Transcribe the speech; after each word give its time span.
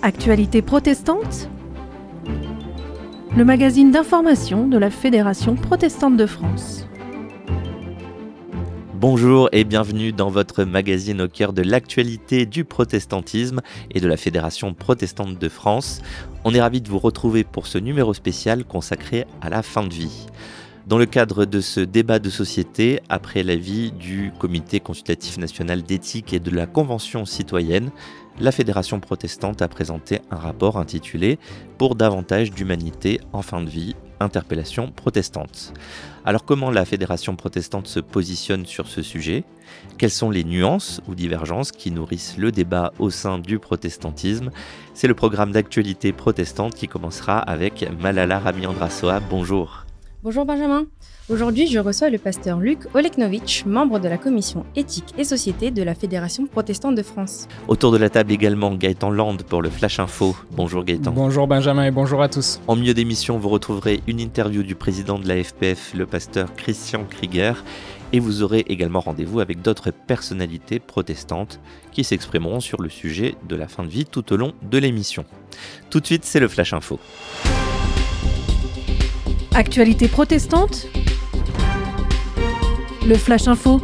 Actualité 0.00 0.62
protestante 0.62 1.50
Le 3.36 3.44
magazine 3.44 3.90
d'information 3.90 4.68
de 4.68 4.78
la 4.78 4.90
Fédération 4.90 5.56
protestante 5.56 6.16
de 6.16 6.24
France. 6.24 6.86
Bonjour 8.94 9.48
et 9.50 9.64
bienvenue 9.64 10.12
dans 10.12 10.30
votre 10.30 10.62
magazine 10.62 11.22
au 11.22 11.28
cœur 11.28 11.52
de 11.52 11.62
l'actualité 11.62 12.46
du 12.46 12.64
protestantisme 12.64 13.60
et 13.90 14.00
de 14.00 14.06
la 14.06 14.16
Fédération 14.16 14.72
protestante 14.72 15.36
de 15.36 15.48
France. 15.48 16.00
On 16.44 16.54
est 16.54 16.60
ravi 16.60 16.80
de 16.80 16.88
vous 16.88 17.00
retrouver 17.00 17.42
pour 17.42 17.66
ce 17.66 17.78
numéro 17.78 18.14
spécial 18.14 18.64
consacré 18.64 19.26
à 19.40 19.50
la 19.50 19.62
fin 19.62 19.82
de 19.82 19.92
vie. 19.92 20.26
Dans 20.88 20.96
le 20.96 21.04
cadre 21.04 21.44
de 21.44 21.60
ce 21.60 21.80
débat 21.80 22.18
de 22.18 22.30
société, 22.30 23.00
après 23.10 23.42
l'avis 23.42 23.92
du 23.92 24.32
Comité 24.38 24.80
consultatif 24.80 25.36
national 25.36 25.82
d'éthique 25.82 26.32
et 26.32 26.40
de 26.40 26.50
la 26.50 26.66
Convention 26.66 27.26
citoyenne, 27.26 27.90
la 28.40 28.52
Fédération 28.52 29.00
protestante 29.00 29.62
a 29.62 29.68
présenté 29.68 30.20
un 30.30 30.36
rapport 30.36 30.78
intitulé 30.78 31.38
Pour 31.76 31.94
davantage 31.94 32.50
d'humanité 32.50 33.20
en 33.32 33.42
fin 33.42 33.62
de 33.62 33.68
vie, 33.68 33.96
interpellation 34.20 34.90
protestante. 34.90 35.72
Alors 36.24 36.44
comment 36.44 36.70
la 36.70 36.84
Fédération 36.84 37.36
protestante 37.36 37.86
se 37.86 38.00
positionne 38.00 38.66
sur 38.66 38.88
ce 38.88 39.02
sujet? 39.02 39.44
Quelles 39.96 40.10
sont 40.10 40.30
les 40.30 40.44
nuances 40.44 41.00
ou 41.08 41.14
divergences 41.14 41.72
qui 41.72 41.90
nourrissent 41.90 42.36
le 42.38 42.52
débat 42.52 42.92
au 42.98 43.10
sein 43.10 43.38
du 43.38 43.58
protestantisme? 43.58 44.50
C'est 44.94 45.08
le 45.08 45.14
programme 45.14 45.52
d'actualité 45.52 46.12
protestante 46.12 46.74
qui 46.74 46.88
commencera 46.88 47.38
avec 47.38 47.88
Malala 48.00 48.38
Rami 48.38 48.66
Andrasoa. 48.66 49.20
Bonjour. 49.20 49.87
Bonjour 50.24 50.44
Benjamin. 50.44 50.86
Aujourd'hui, 51.28 51.68
je 51.68 51.78
reçois 51.78 52.10
le 52.10 52.18
pasteur 52.18 52.58
Luc 52.58 52.80
Oleknovitch, 52.92 53.64
membre 53.66 54.00
de 54.00 54.08
la 54.08 54.18
commission 54.18 54.66
éthique 54.74 55.14
et 55.16 55.22
société 55.22 55.70
de 55.70 55.80
la 55.84 55.94
Fédération 55.94 56.48
protestante 56.48 56.96
de 56.96 57.04
France. 57.04 57.46
Autour 57.68 57.92
de 57.92 57.98
la 57.98 58.10
table 58.10 58.32
également 58.32 58.74
Gaëtan 58.74 59.12
Land 59.12 59.36
pour 59.48 59.62
le 59.62 59.70
Flash 59.70 60.00
Info. 60.00 60.34
Bonjour 60.50 60.82
Gaëtan. 60.82 61.12
Bonjour 61.12 61.46
Benjamin 61.46 61.84
et 61.84 61.92
bonjour 61.92 62.20
à 62.20 62.28
tous. 62.28 62.60
En 62.66 62.74
milieu 62.74 62.94
d'émission, 62.94 63.38
vous 63.38 63.48
retrouverez 63.48 64.00
une 64.08 64.18
interview 64.18 64.64
du 64.64 64.74
président 64.74 65.20
de 65.20 65.28
la 65.28 65.40
FPF, 65.40 65.94
le 65.94 66.04
pasteur 66.04 66.52
Christian 66.56 67.04
Krieger, 67.08 67.62
et 68.12 68.18
vous 68.18 68.42
aurez 68.42 68.64
également 68.66 69.00
rendez-vous 69.00 69.38
avec 69.38 69.62
d'autres 69.62 69.92
personnalités 69.92 70.80
protestantes 70.80 71.60
qui 71.92 72.02
s'exprimeront 72.02 72.58
sur 72.58 72.82
le 72.82 72.88
sujet 72.88 73.36
de 73.48 73.54
la 73.54 73.68
fin 73.68 73.84
de 73.84 73.88
vie 73.88 74.04
tout 74.04 74.32
au 74.32 74.36
long 74.36 74.52
de 74.68 74.78
l'émission. 74.78 75.24
Tout 75.90 76.00
de 76.00 76.06
suite, 76.06 76.24
c'est 76.24 76.40
le 76.40 76.48
Flash 76.48 76.72
Info. 76.72 76.98
Actualité 79.58 80.06
protestante 80.06 80.86
Le 83.04 83.16
Flash 83.16 83.48
Info 83.48 83.80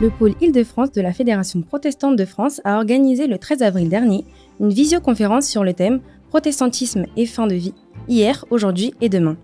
Le 0.00 0.10
pôle 0.10 0.34
Île-de-France 0.40 0.92
de 0.92 1.00
la 1.00 1.12
Fédération 1.12 1.60
protestante 1.60 2.14
de 2.14 2.24
France 2.24 2.60
a 2.62 2.76
organisé 2.76 3.26
le 3.26 3.38
13 3.38 3.62
avril 3.62 3.88
dernier 3.88 4.24
une 4.60 4.72
visioconférence 4.72 5.48
sur 5.48 5.64
le 5.64 5.74
thème 5.74 5.98
Protestantisme 6.28 7.06
et 7.16 7.26
fin 7.26 7.48
de 7.48 7.56
vie, 7.56 7.74
hier, 8.06 8.44
aujourd'hui 8.50 8.94
et 9.00 9.08
demain. 9.08 9.36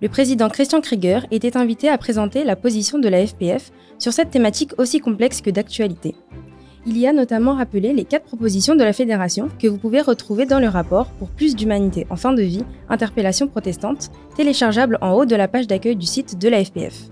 Le 0.00 0.08
président 0.08 0.48
Christian 0.48 0.80
Krieger 0.80 1.26
était 1.30 1.58
invité 1.58 1.90
à 1.90 1.98
présenter 1.98 2.44
la 2.44 2.56
position 2.56 2.98
de 2.98 3.08
la 3.08 3.26
FPF 3.26 3.72
sur 3.98 4.14
cette 4.14 4.30
thématique 4.30 4.72
aussi 4.78 5.00
complexe 5.00 5.42
que 5.42 5.50
d'actualité. 5.50 6.14
Il 6.86 6.98
y 6.98 7.06
a 7.06 7.14
notamment 7.14 7.54
rappelé 7.54 7.94
les 7.94 8.04
quatre 8.04 8.26
propositions 8.26 8.74
de 8.74 8.84
la 8.84 8.92
Fédération 8.92 9.48
que 9.58 9.68
vous 9.68 9.78
pouvez 9.78 10.02
retrouver 10.02 10.44
dans 10.44 10.60
le 10.60 10.68
rapport 10.68 11.06
pour 11.18 11.30
plus 11.30 11.56
d'humanité 11.56 12.06
en 12.10 12.16
fin 12.16 12.34
de 12.34 12.42
vie, 12.42 12.64
interpellation 12.90 13.48
protestante, 13.48 14.10
téléchargeable 14.36 14.98
en 15.00 15.12
haut 15.12 15.24
de 15.24 15.34
la 15.34 15.48
page 15.48 15.66
d'accueil 15.66 15.96
du 15.96 16.04
site 16.04 16.38
de 16.38 16.48
la 16.48 16.62
FPF. 16.62 17.08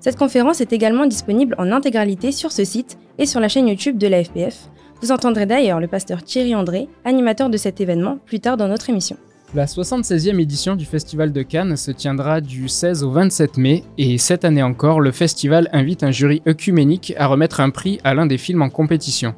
Cette 0.00 0.18
conférence 0.18 0.60
est 0.60 0.72
également 0.72 1.06
disponible 1.06 1.54
en 1.58 1.70
intégralité 1.70 2.32
sur 2.32 2.50
ce 2.50 2.64
site 2.64 2.98
et 3.18 3.26
sur 3.26 3.38
la 3.38 3.48
chaîne 3.48 3.68
YouTube 3.68 3.98
de 3.98 4.08
la 4.08 4.24
FPF. 4.24 4.68
Vous 5.00 5.12
entendrez 5.12 5.46
d'ailleurs 5.46 5.80
le 5.80 5.86
pasteur 5.86 6.24
Thierry 6.24 6.54
André, 6.56 6.88
animateur 7.04 7.50
de 7.50 7.56
cet 7.56 7.80
événement, 7.80 8.18
plus 8.26 8.40
tard 8.40 8.56
dans 8.56 8.68
notre 8.68 8.90
émission. 8.90 9.16
La 9.54 9.66
76e 9.66 10.40
édition 10.40 10.74
du 10.74 10.84
Festival 10.84 11.32
de 11.32 11.42
Cannes 11.42 11.76
se 11.76 11.92
tiendra 11.92 12.40
du 12.40 12.68
16 12.68 13.04
au 13.04 13.12
27 13.12 13.56
mai 13.56 13.84
et 13.98 14.18
cette 14.18 14.44
année 14.44 14.64
encore, 14.64 15.00
le 15.00 15.12
festival 15.12 15.68
invite 15.72 16.02
un 16.02 16.10
jury 16.10 16.42
œcuménique 16.48 17.14
à 17.16 17.28
remettre 17.28 17.60
un 17.60 17.70
prix 17.70 18.00
à 18.02 18.14
l'un 18.14 18.26
des 18.26 18.36
films 18.36 18.62
en 18.62 18.68
compétition. 18.68 19.36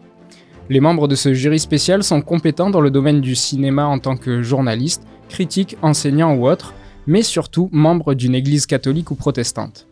Les 0.70 0.80
membres 0.80 1.06
de 1.06 1.14
ce 1.16 1.34
jury 1.34 1.58
spécial 1.58 2.02
sont 2.02 2.22
compétents 2.22 2.70
dans 2.70 2.80
le 2.80 2.90
domaine 2.90 3.20
du 3.20 3.34
cinéma 3.34 3.84
en 3.84 3.98
tant 3.98 4.16
que 4.16 4.40
journalistes, 4.40 5.06
critiques, 5.28 5.76
enseignants 5.82 6.34
ou 6.34 6.48
autres, 6.48 6.72
mais 7.06 7.20
surtout 7.20 7.68
membres 7.70 8.14
d'une 8.14 8.34
église 8.34 8.64
catholique 8.64 9.10
ou 9.10 9.16
protestante. 9.16 9.86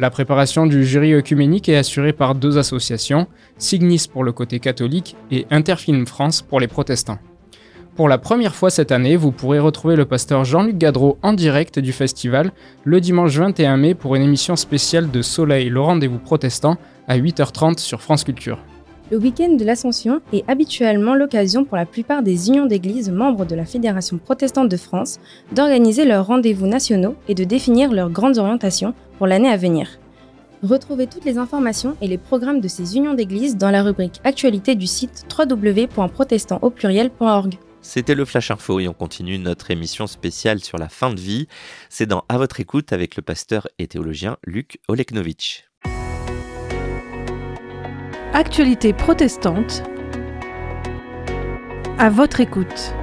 La 0.00 0.10
préparation 0.10 0.66
du 0.66 0.84
jury 0.84 1.14
œcuménique 1.14 1.68
est 1.68 1.76
assurée 1.76 2.12
par 2.12 2.34
deux 2.34 2.58
associations, 2.58 3.28
Signis 3.58 4.08
pour 4.12 4.24
le 4.24 4.32
côté 4.32 4.58
catholique 4.58 5.14
et 5.30 5.46
Interfilm 5.52 6.04
France 6.04 6.42
pour 6.42 6.58
les 6.58 6.66
protestants. 6.66 7.20
Pour 7.94 8.08
la 8.08 8.16
première 8.16 8.54
fois 8.54 8.70
cette 8.70 8.90
année, 8.90 9.16
vous 9.16 9.32
pourrez 9.32 9.58
retrouver 9.58 9.96
le 9.96 10.06
pasteur 10.06 10.44
Jean-Luc 10.44 10.78
Gadreau 10.78 11.18
en 11.20 11.34
direct 11.34 11.78
du 11.78 11.92
festival 11.92 12.50
le 12.84 13.02
dimanche 13.02 13.36
21 13.36 13.76
mai 13.76 13.94
pour 13.94 14.16
une 14.16 14.22
émission 14.22 14.56
spéciale 14.56 15.10
de 15.10 15.20
Soleil, 15.20 15.68
le 15.68 15.78
rendez-vous 15.78 16.18
protestant, 16.18 16.78
à 17.06 17.18
8h30 17.18 17.78
sur 17.78 18.00
France 18.00 18.24
Culture. 18.24 18.58
Le 19.10 19.18
week-end 19.18 19.56
de 19.56 19.64
l'Ascension 19.66 20.22
est 20.32 20.42
habituellement 20.48 21.14
l'occasion 21.14 21.66
pour 21.66 21.76
la 21.76 21.84
plupart 21.84 22.22
des 22.22 22.48
unions 22.48 22.64
d'églises 22.64 23.10
membres 23.10 23.44
de 23.44 23.54
la 23.54 23.66
Fédération 23.66 24.16
protestante 24.16 24.70
de 24.70 24.78
France 24.78 25.20
d'organiser 25.54 26.06
leurs 26.06 26.26
rendez-vous 26.26 26.66
nationaux 26.66 27.14
et 27.28 27.34
de 27.34 27.44
définir 27.44 27.92
leurs 27.92 28.08
grandes 28.08 28.38
orientations 28.38 28.94
pour 29.18 29.26
l'année 29.26 29.50
à 29.50 29.58
venir. 29.58 29.98
Retrouvez 30.62 31.08
toutes 31.08 31.26
les 31.26 31.36
informations 31.36 31.94
et 32.00 32.08
les 32.08 32.16
programmes 32.16 32.60
de 32.60 32.68
ces 32.68 32.96
unions 32.96 33.12
d'églises 33.12 33.58
dans 33.58 33.70
la 33.70 33.82
rubrique 33.82 34.22
Actualité 34.24 34.76
du 34.76 34.86
site 34.86 35.26
www.protestantaupluriel.org. 35.38 37.58
C'était 37.82 38.14
le 38.14 38.24
Flash 38.24 38.52
Info 38.52 38.78
et 38.78 38.86
on 38.86 38.92
continue 38.94 39.38
notre 39.38 39.72
émission 39.72 40.06
spéciale 40.06 40.60
sur 40.60 40.78
la 40.78 40.88
fin 40.88 41.12
de 41.12 41.20
vie. 41.20 41.48
C'est 41.90 42.06
dans 42.06 42.24
À 42.28 42.38
votre 42.38 42.60
écoute 42.60 42.92
avec 42.92 43.16
le 43.16 43.22
pasteur 43.22 43.66
et 43.78 43.88
théologien 43.88 44.36
Luc 44.44 44.78
Oleknovitch. 44.86 45.64
Actualité 48.32 48.92
protestante. 48.92 49.82
À 51.98 52.08
votre 52.08 52.40
écoute. 52.40 52.94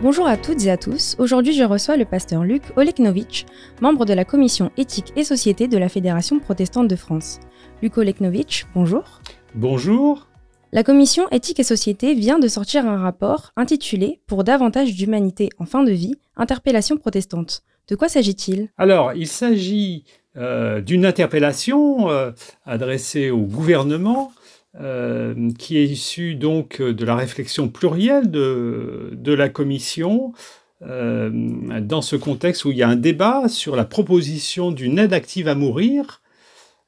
Bonjour 0.00 0.26
à 0.26 0.36
toutes 0.36 0.64
et 0.64 0.70
à 0.70 0.76
tous. 0.78 1.14
Aujourd'hui, 1.18 1.52
je 1.52 1.62
reçois 1.62 1.96
le 1.96 2.06
pasteur 2.06 2.42
Luc 2.42 2.62
Oleknovitch, 2.76 3.44
membre 3.80 4.04
de 4.04 4.14
la 4.14 4.24
commission 4.24 4.72
éthique 4.76 5.12
et 5.16 5.22
société 5.22 5.68
de 5.68 5.78
la 5.78 5.88
Fédération 5.88 6.40
protestante 6.40 6.88
de 6.88 6.96
France. 6.96 7.38
Luc 7.82 7.98
Oleknovitch, 7.98 8.66
bonjour. 8.74 9.20
Bonjour. 9.54 10.31
La 10.74 10.84
commission 10.84 11.28
éthique 11.28 11.60
et 11.60 11.64
société 11.64 12.14
vient 12.14 12.38
de 12.38 12.48
sortir 12.48 12.86
un 12.86 12.96
rapport 12.96 13.52
intitulé 13.56 14.20
Pour 14.26 14.42
davantage 14.42 14.94
d'humanité 14.94 15.50
en 15.58 15.66
fin 15.66 15.82
de 15.82 15.90
vie, 15.90 16.14
interpellation 16.34 16.96
protestante. 16.96 17.62
De 17.88 17.94
quoi 17.94 18.08
s'agit-il? 18.08 18.70
Alors, 18.78 19.12
il 19.12 19.26
s'agit 19.26 20.04
euh, 20.38 20.80
d'une 20.80 21.04
interpellation 21.04 22.08
euh, 22.10 22.30
adressée 22.64 23.28
au 23.28 23.42
gouvernement 23.42 24.32
euh, 24.80 25.50
qui 25.58 25.76
est 25.76 25.84
issue 25.84 26.36
donc 26.36 26.80
de 26.80 27.04
la 27.04 27.16
réflexion 27.16 27.68
plurielle 27.68 28.30
de, 28.30 29.10
de 29.12 29.32
la 29.34 29.50
commission 29.50 30.32
dans 30.80 32.02
ce 32.02 32.16
contexte 32.16 32.64
où 32.64 32.72
il 32.72 32.78
y 32.78 32.82
a 32.82 32.88
un 32.88 32.96
débat 32.96 33.48
sur 33.48 33.76
la 33.76 33.84
proposition 33.84 34.72
d'une 34.72 34.98
aide 34.98 35.12
active 35.12 35.46
à 35.46 35.54
mourir 35.54 36.21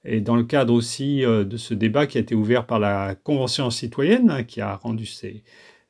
et 0.05 0.21
dans 0.21 0.37
le 0.37 0.45
cadre 0.45 0.75
aussi 0.75 1.25
euh, 1.25 1.45
de 1.45 1.57
ce 1.57 1.75
débat 1.75 2.07
qui 2.07 2.19
a 2.19 2.21
été 2.21 2.35
ouvert 2.35 2.67
par 2.67 2.79
la 2.79 3.15
Convention 3.15 3.71
citoyenne, 3.71 4.31
hein, 4.31 4.45
qui 4.45 4.61
a 4.61 4.77
rendu 4.77 5.07
ses 5.07 5.43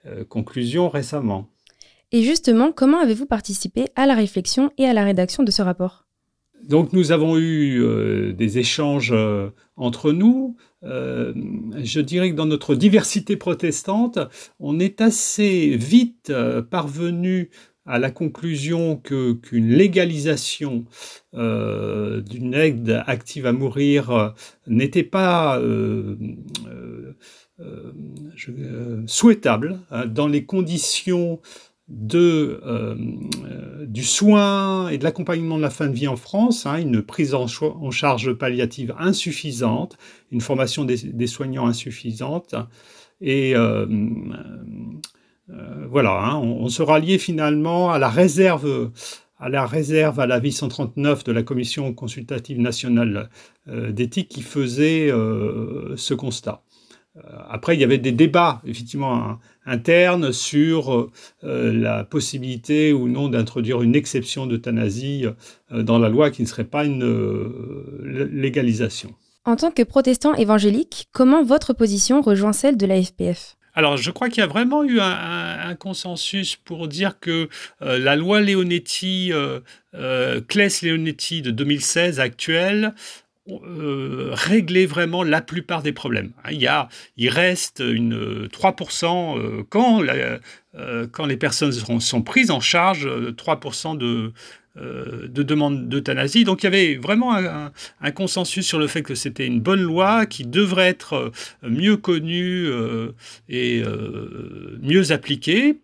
euh, 0.07 0.25
conclusions 0.25 0.89
récemment. 0.89 1.49
Et 2.13 2.23
justement, 2.23 2.71
comment 2.71 3.01
avez-vous 3.01 3.27
participé 3.27 3.87
à 3.97 4.07
la 4.07 4.15
réflexion 4.15 4.71
et 4.79 4.87
à 4.87 4.93
la 4.93 5.05
rédaction 5.05 5.43
de 5.43 5.51
ce 5.51 5.63
rapport? 5.63 6.07
Donc 6.63 6.93
nous 6.93 7.13
avons 7.13 7.37
eu 7.37 7.83
euh, 7.83 8.33
des 8.33 8.59
échanges 8.59 9.15
entre 9.77 10.13
nous. 10.13 10.57
je 10.83 12.01
dirais 12.01 12.31
que 12.31 12.37
dans 12.37 12.47
notre 12.47 12.75
diversité 12.75 13.37
protestante, 13.37 14.19
on 14.61 14.79
est 14.79 15.01
assez 15.01 15.77
vite 15.77 16.33
parvenu 16.71 17.51
à 17.87 17.99
la 17.99 18.11
conclusion 18.11 18.97
que 18.97 19.33
qu'une 19.33 19.69
légalisation 19.69 20.85
euh, 21.35 22.21
d'une 22.21 22.55
aide 22.55 23.03
active 23.07 23.47
à 23.47 23.53
mourir 23.53 24.11
euh, 24.11 24.31
n'était 24.67 25.03
pas 25.03 25.59
euh, 25.59 26.17
souhaitable 29.07 29.81
hein, 29.91 30.07
dans 30.07 30.27
les 30.27 30.45
conditions 30.45 31.41
de, 31.89 32.63
du 33.87 34.03
soin 34.03 34.89
et 34.89 34.97
de 34.97 35.05
l'accompagnement 35.05 35.59
de 35.59 35.63
la 35.63 35.69
fin 35.69 35.87
de 35.87 35.93
vie 35.93 36.09
en 36.09 36.17
France, 36.17 36.65
hein, 36.65 36.79
une 36.79 37.03
prise 37.03 37.35
en, 37.35 37.47
charge 37.91 38.33
palliative 38.33 38.95
insuffisante, 38.99 39.99
une 40.33 40.41
formation 40.41 40.87
des, 40.87 41.27
soignants 41.27 41.67
insuffisante, 41.67 42.55
et 43.21 43.55
voilà, 45.49 46.23
hein, 46.25 46.37
on, 46.37 46.69
se 46.69 46.83
ralliait 46.83 47.19
finalement 47.19 47.91
à 47.91 47.99
la 47.99 48.09
réserve 48.09 48.91
à 49.39 49.49
la 49.49 49.67
réserve 49.67 50.21
à 50.21 50.27
l'avis 50.27 50.53
139 50.53 51.25
de 51.25 51.33
la 51.33 51.43
Commission 51.43 51.93
consultative 51.93 52.59
nationale 52.59 53.29
euh, 53.69 53.93
d'éthique 53.93 54.29
qui 54.29 54.43
faisait 54.43 55.11
euh, 55.11 55.97
ce 55.97 56.15
constat. 56.15 56.63
après, 57.51 57.77
il 57.77 57.81
y 57.81 57.85
avait 57.85 57.99
des 57.99 58.13
débats, 58.13 58.63
effectivement, 58.65 59.39
internes 59.67 60.33
sur 60.33 61.11
la 61.43 62.05
possibilité 62.05 62.93
ou 62.93 63.09
non 63.09 63.29
d'introduire 63.29 63.83
une 63.83 63.95
exception 63.95 64.47
d'euthanasie 64.47 65.27
dans 65.71 65.99
la 65.99 66.09
loi 66.09 66.31
qui 66.31 66.43
ne 66.43 66.49
serait 66.49 66.65
pas 66.65 66.85
une 66.85 67.05
légalisation. 68.03 69.15
En 69.47 69.57
tant 69.57 69.71
que 69.71 69.83
protestant 69.83 70.35
évangélique, 70.35 71.09
comment 71.13 71.45
votre 71.45 71.75
position 71.75 72.23
rejoint 72.23 72.55
celle 72.55 72.79
de 72.79 72.87
la 72.87 73.03
FPF 73.03 73.57
alors, 73.75 73.97
je 73.97 74.11
crois 74.11 74.29
qu'il 74.29 74.39
y 74.39 74.43
a 74.43 74.47
vraiment 74.47 74.85
eu 74.85 75.01
un, 75.01 75.75
consensus 75.75 76.55
pour 76.55 76.87
dire 76.87 77.19
que 77.19 77.49
euh, 77.83 77.99
la 77.99 78.15
loi 78.15 78.41
Leonetti, 78.41 79.33
euh, 79.33 79.61
euh 79.95 80.41
Leonetti 80.83 81.43
de 81.43 81.51
2016 81.51 82.21
actuelle, 82.21 82.95
euh, 83.49 84.31
réglait 84.33 84.87
vraiment 84.87 85.25
la 85.25 85.43
plupart 85.43 85.83
des 85.83 85.93
problèmes. 85.93 86.33
Hein, 86.45 86.51
il, 86.53 86.61
y 86.61 86.69
a, 86.69 86.89
il 87.17 87.29
reste 87.29 87.83
une 87.85 88.47
3% 88.47 89.65
quand, 89.69 90.03
quand 91.13 91.27
les 91.27 91.37
personnes 91.37 91.73
sont, 91.73 92.23
prises 92.23 92.51
en 92.51 92.61
charge, 92.61 93.07
3% 93.07 93.99
de, 93.99 94.07
euh, 94.07 94.33
de 94.77 95.43
demande 95.43 95.89
d'euthanasie. 95.89 96.45
Donc 96.45 96.63
il 96.63 96.65
y 96.65 96.67
avait 96.67 96.97
vraiment 96.97 97.35
un, 97.35 98.11
consensus 98.13 98.67
sur 98.67 98.79
le 98.79 98.87
fait 98.87 99.03
que 99.03 99.15
c'était 99.15 99.47
une 99.47 99.61
bonne 99.61 99.83
loi 99.83 100.27
qui 100.27 100.45
devrait 100.45 100.89
être 100.89 101.15
euh, 101.15 101.31
mieux 101.63 101.97
connue 101.97 102.67
euh, 102.67 103.13
et 103.49 103.83
mieux 104.81 105.13
appliquée. 105.13 105.81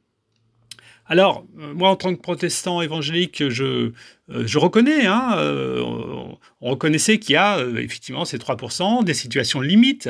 Alors, 1.07 1.45
moi, 1.57 1.91
en 1.91 1.97
tant 1.97 2.15
que 2.15 2.21
protestant 2.21 2.83
évangélique, 2.83 3.49
je, 3.49 3.91
je 4.31 4.59
reconnais, 4.59 5.07
hein, 5.07 5.37
on, 5.41 6.39
reconnaissait 6.61 7.19
qu'il 7.19 7.35
y 7.35 7.37
a 7.37 7.59
effectivement 7.79 8.25
ces 8.25 8.39
3%, 8.39 9.03
des 9.03 9.15
situations 9.15 9.61
limites. 9.61 10.09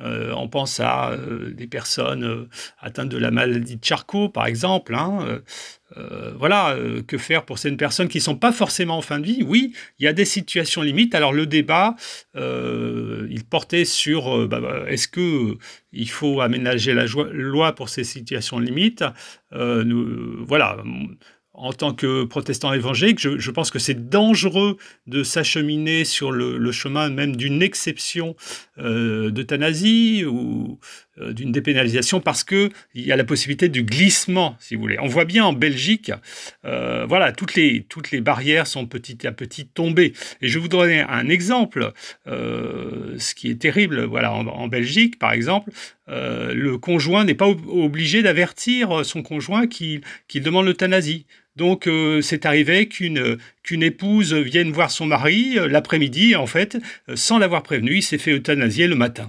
on 0.00 0.48
pense 0.48 0.80
à 0.80 1.16
des 1.52 1.66
personnes 1.66 2.48
atteintes 2.80 3.08
de 3.08 3.18
la 3.18 3.30
maladie 3.30 3.76
de 3.76 3.84
Charcot, 3.84 4.28
par 4.28 4.46
exemple. 4.46 4.94
Hein, 4.94 5.40
euh, 5.96 6.32
voilà, 6.38 6.76
euh, 6.76 7.02
que 7.02 7.18
faire 7.18 7.44
pour 7.44 7.58
ces 7.58 7.72
personnes 7.72 8.08
qui 8.08 8.18
ne 8.18 8.22
sont 8.22 8.36
pas 8.36 8.52
forcément 8.52 8.98
en 8.98 9.02
fin 9.02 9.18
de 9.18 9.26
vie? 9.26 9.42
Oui, 9.44 9.72
il 9.98 10.04
y 10.04 10.08
a 10.08 10.12
des 10.12 10.24
situations 10.24 10.82
limites. 10.82 11.14
Alors 11.14 11.32
le 11.32 11.46
débat, 11.46 11.96
euh, 12.36 13.26
il 13.30 13.44
portait 13.44 13.84
sur 13.84 14.46
bah, 14.48 14.60
bah, 14.60 14.84
est-ce 14.86 15.08
que 15.08 15.56
il 15.92 16.08
faut 16.08 16.40
aménager 16.40 16.94
la 16.94 17.06
loi 17.06 17.74
pour 17.74 17.88
ces 17.88 18.04
situations 18.04 18.58
limites? 18.58 19.04
Voilà 19.50 20.76
en 21.52 21.72
tant 21.72 21.92
que 21.92 22.24
protestant 22.24 22.72
évangélique, 22.72 23.18
je, 23.18 23.50
pense 23.50 23.70
que 23.70 23.78
c'est 23.78 24.08
dangereux 24.08 24.76
de 25.06 25.22
s'acheminer 25.22 26.04
sur 26.04 26.30
le, 26.30 26.72
chemin 26.72 27.10
même 27.10 27.34
d'une 27.34 27.60
exception 27.62 28.36
euh, 28.78 29.30
d'euthanasie 29.30 30.24
ou 30.24 30.78
d'une 31.32 31.52
dépénalisation 31.52 32.20
parce 32.20 32.44
qu'il 32.44 32.70
y 32.94 33.12
a 33.12 33.16
la 33.16 33.24
possibilité 33.24 33.68
du 33.68 33.82
glissement, 33.82 34.56
si 34.58 34.74
vous 34.74 34.80
voulez. 34.80 34.98
On 35.00 35.06
voit 35.06 35.24
bien 35.24 35.44
en 35.44 35.52
Belgique, 35.52 36.12
euh, 36.64 37.06
voilà, 37.06 37.32
toutes 37.32 37.54
les, 37.54 37.84
toutes 37.88 38.10
les 38.10 38.20
barrières 38.20 38.66
sont 38.66 38.86
petit 38.86 39.26
à 39.26 39.32
petit 39.32 39.66
tombées. 39.66 40.12
Et 40.42 40.48
je 40.48 40.58
vous 40.58 40.68
donner 40.68 41.00
un 41.00 41.28
exemple, 41.28 41.92
ce 42.26 43.34
qui 43.34 43.50
est 43.50 43.60
terrible, 43.60 44.04
voilà, 44.04 44.32
en, 44.32 44.68
Belgique, 44.68 45.18
par 45.18 45.32
exemple, 45.32 45.70
le 46.06 46.76
conjoint 46.76 47.24
n'est 47.24 47.34
pas 47.34 47.48
obligé 47.48 48.22
d'avertir 48.22 49.04
son 49.04 49.22
conjoint 49.22 49.66
qu'il 49.66 50.02
demande 50.42 50.66
l'euthanasie. 50.66 51.26
Donc 51.56 51.86
euh, 51.86 52.20
c'est 52.22 52.46
arrivé 52.46 52.88
qu'une 52.88 53.38
épouse 53.82 54.32
vienne 54.32 54.72
voir 54.72 54.90
son 54.90 55.06
mari 55.06 55.58
euh, 55.58 55.68
l'après-midi, 55.68 56.36
en 56.36 56.46
fait, 56.46 56.78
euh, 57.08 57.16
sans 57.16 57.38
l'avoir 57.38 57.62
prévenu, 57.62 57.96
il 57.96 58.02
s'est 58.02 58.18
fait 58.18 58.32
euthanasier 58.32 58.86
le 58.86 58.96
matin. 58.96 59.28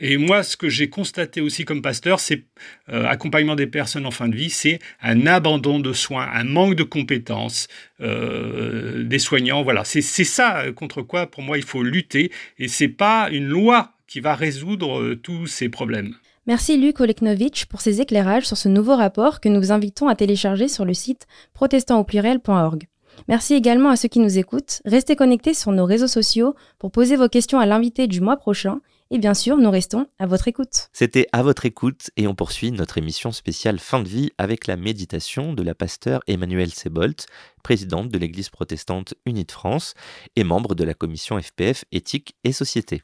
Et 0.00 0.16
moi, 0.16 0.42
ce 0.42 0.56
que 0.56 0.68
j'ai 0.68 0.88
constaté 0.88 1.40
aussi 1.40 1.64
comme 1.64 1.82
pasteur, 1.82 2.20
c'est 2.20 2.44
accompagnement 2.88 3.54
des 3.54 3.66
personnes 3.66 4.06
en 4.06 4.10
fin 4.10 4.28
de 4.28 4.36
vie, 4.36 4.50
c'est 4.50 4.78
un 5.02 5.26
abandon 5.26 5.78
de 5.78 5.92
soins, 5.92 6.28
un 6.32 6.44
manque 6.44 6.74
de 6.74 6.84
compétences 6.84 7.68
des 8.00 9.18
soignants. 9.18 9.62
Voilà, 9.62 9.84
c'est 9.84 10.00
ça 10.00 10.72
contre 10.72 11.02
quoi, 11.02 11.26
pour 11.26 11.42
moi, 11.42 11.58
il 11.58 11.64
faut 11.64 11.82
lutter. 11.82 12.32
Et 12.58 12.68
c'est 12.68 12.88
pas 12.88 13.28
une 13.30 13.46
loi 13.46 13.92
qui 14.06 14.20
va 14.20 14.34
résoudre 14.34 15.14
tous 15.14 15.46
ces 15.46 15.68
problèmes. 15.68 16.14
Merci 16.46 16.78
Luc 16.78 16.98
Oleknovitch 17.00 17.66
pour 17.66 17.82
ces 17.82 18.00
éclairages 18.00 18.46
sur 18.46 18.56
ce 18.56 18.70
nouveau 18.70 18.96
rapport 18.96 19.40
que 19.40 19.50
nous 19.50 19.60
vous 19.60 19.70
invitons 19.70 20.08
à 20.08 20.14
télécharger 20.14 20.66
sur 20.68 20.86
le 20.86 20.94
site 20.94 21.26
protestantauppluriel.org. 21.52 22.86
Merci 23.28 23.52
également 23.52 23.90
à 23.90 23.96
ceux 23.96 24.08
qui 24.08 24.18
nous 24.18 24.38
écoutent. 24.38 24.80
Restez 24.86 25.14
connectés 25.14 25.52
sur 25.52 25.72
nos 25.72 25.84
réseaux 25.84 26.06
sociaux 26.06 26.54
pour 26.78 26.90
poser 26.90 27.16
vos 27.16 27.28
questions 27.28 27.58
à 27.58 27.66
l'invité 27.66 28.06
du 28.06 28.22
mois 28.22 28.38
prochain. 28.38 28.80
Et 29.10 29.18
bien 29.18 29.32
sûr, 29.32 29.56
nous 29.56 29.70
restons 29.70 30.06
à 30.18 30.26
votre 30.26 30.48
écoute. 30.48 30.90
C'était 30.92 31.28
à 31.32 31.42
votre 31.42 31.64
écoute 31.64 32.10
et 32.18 32.26
on 32.26 32.34
poursuit 32.34 32.72
notre 32.72 32.98
émission 32.98 33.32
spéciale 33.32 33.78
fin 33.78 34.00
de 34.02 34.08
vie 34.08 34.32
avec 34.36 34.66
la 34.66 34.76
méditation 34.76 35.54
de 35.54 35.62
la 35.62 35.74
pasteur 35.74 36.20
Emmanuelle 36.26 36.74
Sebolt, 36.74 37.24
présidente 37.62 38.10
de 38.10 38.18
l'Église 38.18 38.50
protestante 38.50 39.14
unie 39.24 39.46
de 39.46 39.50
France 39.50 39.94
et 40.36 40.44
membre 40.44 40.74
de 40.74 40.84
la 40.84 40.92
commission 40.92 41.40
FPF 41.40 41.86
éthique 41.90 42.36
et 42.44 42.52
société. 42.52 43.02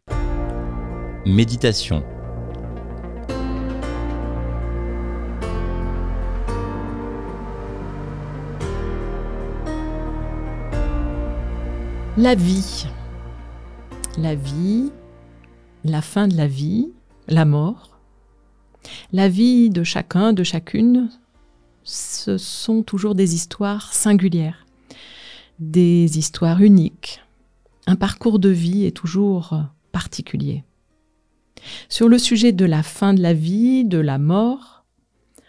Méditation 1.25 2.05
La 12.19 12.35
vie. 12.35 12.87
La 14.19 14.35
vie, 14.35 14.93
la 15.85 16.01
fin 16.01 16.29
de 16.29 16.37
la 16.37 16.47
vie, 16.47 16.89
la 17.29 17.45
mort. 17.45 17.99
La 19.13 19.29
vie 19.29 19.71
de 19.71 19.83
chacun, 19.85 20.33
de 20.33 20.43
chacune, 20.43 21.11
ce 21.85 22.39
sont 22.39 22.83
toujours 22.83 23.15
des 23.15 23.35
histoires 23.35 23.93
singulières, 23.93 24.67
des 25.59 26.19
histoires 26.19 26.61
uniques. 26.61 27.23
Un 27.87 27.97
parcours 27.97 28.39
de 28.39 28.49
vie 28.49 28.87
est 28.87 28.97
toujours 28.97 29.59
particulier. 29.93 30.65
Sur 31.89 32.09
le 32.09 32.19
sujet 32.19 32.53
de 32.53 32.65
la 32.65 32.83
fin 32.83 33.15
de 33.15 33.23
la 33.23 33.35
vie, 33.35 33.85
de 33.85 33.99
la 33.99 34.19
mort, 34.19 34.85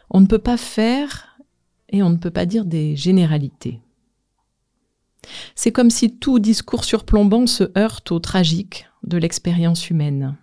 on 0.10 0.22
ne 0.22 0.28
peut 0.28 0.40
pas 0.40 0.58
faire 0.58 1.40
et 1.90 2.04
on 2.04 2.10
ne 2.10 2.18
peut 2.18 2.31
pas 2.31 2.46
dire 2.46 2.66
des 2.66 2.96
généralités. 2.96 3.80
C'est 5.56 5.72
comme 5.72 5.89
si 5.89 6.18
tout 6.18 6.39
discours 6.39 6.83
surplombant 6.83 7.48
se 7.48 7.72
heurte 7.77 8.12
au 8.12 8.19
tragique 8.19 8.88
de 9.04 9.18
l'expérience 9.18 9.90
humaine. 9.90 10.38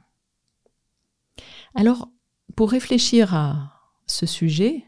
Alors, 1.74 2.08
pour 2.56 2.70
réfléchir 2.70 3.34
à 3.34 3.72
ce 4.06 4.26
sujet, 4.26 4.84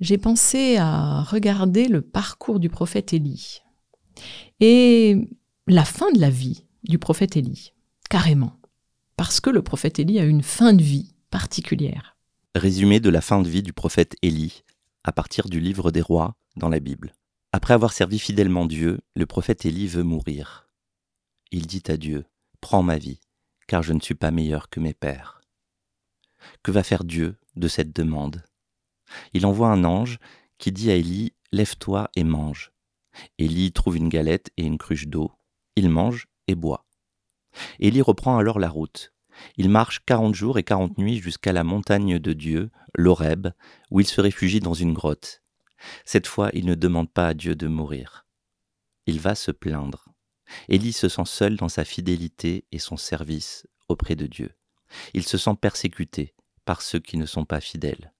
j'ai 0.00 0.18
pensé 0.18 0.76
à 0.76 1.22
regarder 1.22 1.88
le 1.88 2.02
parcours 2.02 2.60
du 2.60 2.68
prophète 2.68 3.12
Élie 3.12 3.62
et 4.60 5.28
la 5.66 5.84
fin 5.84 6.10
de 6.12 6.20
la 6.20 6.30
vie 6.30 6.64
du 6.84 6.98
prophète 6.98 7.36
Élie, 7.36 7.72
carrément, 8.10 8.56
parce 9.16 9.40
que 9.40 9.50
le 9.50 9.62
prophète 9.62 9.98
Élie 9.98 10.18
a 10.18 10.24
une 10.24 10.42
fin 10.42 10.72
de 10.72 10.82
vie 10.82 11.14
particulière. 11.30 12.16
Résumé 12.54 13.00
de 13.00 13.10
la 13.10 13.20
fin 13.20 13.40
de 13.42 13.48
vie 13.48 13.62
du 13.62 13.72
prophète 13.72 14.16
Élie 14.22 14.64
à 15.04 15.12
partir 15.12 15.48
du 15.48 15.60
livre 15.60 15.90
des 15.90 16.00
rois 16.00 16.34
dans 16.56 16.68
la 16.68 16.80
Bible. 16.80 17.14
Après 17.52 17.74
avoir 17.74 17.92
servi 17.92 18.18
fidèlement 18.18 18.66
Dieu, 18.66 19.00
le 19.14 19.26
prophète 19.26 19.64
Élie 19.64 19.86
veut 19.86 20.02
mourir. 20.02 20.68
Il 21.52 21.66
dit 21.66 21.82
à 21.88 21.96
Dieu, 21.96 22.24
Prends 22.60 22.82
ma 22.82 22.98
vie, 22.98 23.20
car 23.66 23.82
je 23.82 23.92
ne 23.92 24.00
suis 24.00 24.14
pas 24.14 24.30
meilleur 24.30 24.68
que 24.68 24.80
mes 24.80 24.94
pères. 24.94 25.40
Que 26.62 26.70
va 26.70 26.82
faire 26.82 27.04
Dieu 27.04 27.36
de 27.54 27.68
cette 27.68 27.94
demande? 27.94 28.44
Il 29.32 29.46
envoie 29.46 29.68
un 29.68 29.84
ange 29.84 30.18
qui 30.58 30.72
dit 30.72 30.90
à 30.90 30.94
Élie, 30.94 31.32
Lève-toi 31.52 32.10
et 32.16 32.24
mange. 32.24 32.72
Élie 33.38 33.72
trouve 33.72 33.96
une 33.96 34.08
galette 34.08 34.50
et 34.56 34.64
une 34.64 34.78
cruche 34.78 35.06
d'eau. 35.06 35.32
Il 35.76 35.88
mange 35.88 36.26
et 36.48 36.54
boit. 36.54 36.86
Élie 37.78 38.02
reprend 38.02 38.38
alors 38.38 38.58
la 38.58 38.68
route. 38.68 39.12
Il 39.56 39.68
marche 39.68 40.00
quarante 40.04 40.34
jours 40.34 40.58
et 40.58 40.64
quarante 40.64 40.98
nuits 40.98 41.18
jusqu'à 41.18 41.52
la 41.52 41.64
montagne 41.64 42.18
de 42.18 42.32
Dieu, 42.32 42.70
l'Horeb, 42.94 43.48
où 43.90 44.00
il 44.00 44.06
se 44.06 44.20
réfugie 44.20 44.60
dans 44.60 44.74
une 44.74 44.92
grotte. 44.92 45.42
Cette 46.04 46.26
fois, 46.26 46.50
il 46.52 46.66
ne 46.66 46.74
demande 46.74 47.10
pas 47.10 47.28
à 47.28 47.34
Dieu 47.34 47.54
de 47.54 47.66
mourir. 47.66 48.26
Il 49.06 49.20
va 49.20 49.34
se 49.34 49.50
plaindre. 49.50 50.06
Élie 50.68 50.92
se 50.92 51.08
sent 51.08 51.24
seul 51.26 51.56
dans 51.56 51.68
sa 51.68 51.84
fidélité 51.84 52.64
et 52.72 52.78
son 52.78 52.96
service 52.96 53.66
auprès 53.88 54.16
de 54.16 54.26
Dieu. 54.26 54.54
Il 55.14 55.24
se 55.24 55.38
sent 55.38 55.54
persécuté 55.60 56.34
par 56.64 56.82
ceux 56.82 57.00
qui 57.00 57.16
ne 57.16 57.26
sont 57.26 57.44
pas 57.44 57.60
fidèles. 57.60 58.12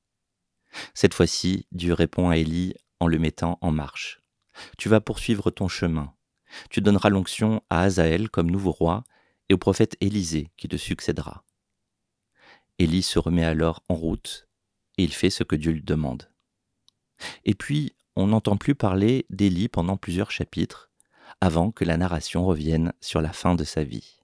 Cette 0.94 1.14
fois-ci, 1.14 1.66
Dieu 1.72 1.94
répond 1.94 2.28
à 2.28 2.36
Élie 2.36 2.74
en 3.00 3.06
le 3.06 3.18
mettant 3.18 3.58
en 3.60 3.70
marche. 3.70 4.20
Tu 4.78 4.88
vas 4.88 5.00
poursuivre 5.00 5.50
ton 5.50 5.68
chemin. 5.68 6.14
Tu 6.70 6.80
donneras 6.80 7.10
l'onction 7.10 7.62
à 7.70 7.82
Azaël 7.82 8.30
comme 8.30 8.50
nouveau 8.50 8.72
roi 8.72 9.04
et 9.48 9.54
au 9.54 9.58
prophète 9.58 9.96
Élisée 10.00 10.50
qui 10.56 10.68
te 10.68 10.76
succédera. 10.76 11.44
Élie 12.78 13.02
se 13.02 13.18
remet 13.18 13.44
alors 13.44 13.82
en 13.88 13.94
route 13.94 14.48
et 14.98 15.04
il 15.04 15.12
fait 15.12 15.30
ce 15.30 15.44
que 15.44 15.56
Dieu 15.56 15.72
lui 15.72 15.82
demande. 15.82 16.30
Et 17.44 17.54
puis, 17.54 17.92
on 18.16 18.28
n'entend 18.28 18.56
plus 18.56 18.74
parler 18.74 19.26
d'Élie 19.30 19.68
pendant 19.68 19.96
plusieurs 19.96 20.30
chapitres, 20.30 20.90
avant 21.40 21.70
que 21.70 21.84
la 21.84 21.96
narration 21.96 22.44
revienne 22.46 22.92
sur 23.00 23.20
la 23.20 23.32
fin 23.32 23.54
de 23.54 23.64
sa 23.64 23.84
vie. 23.84 24.16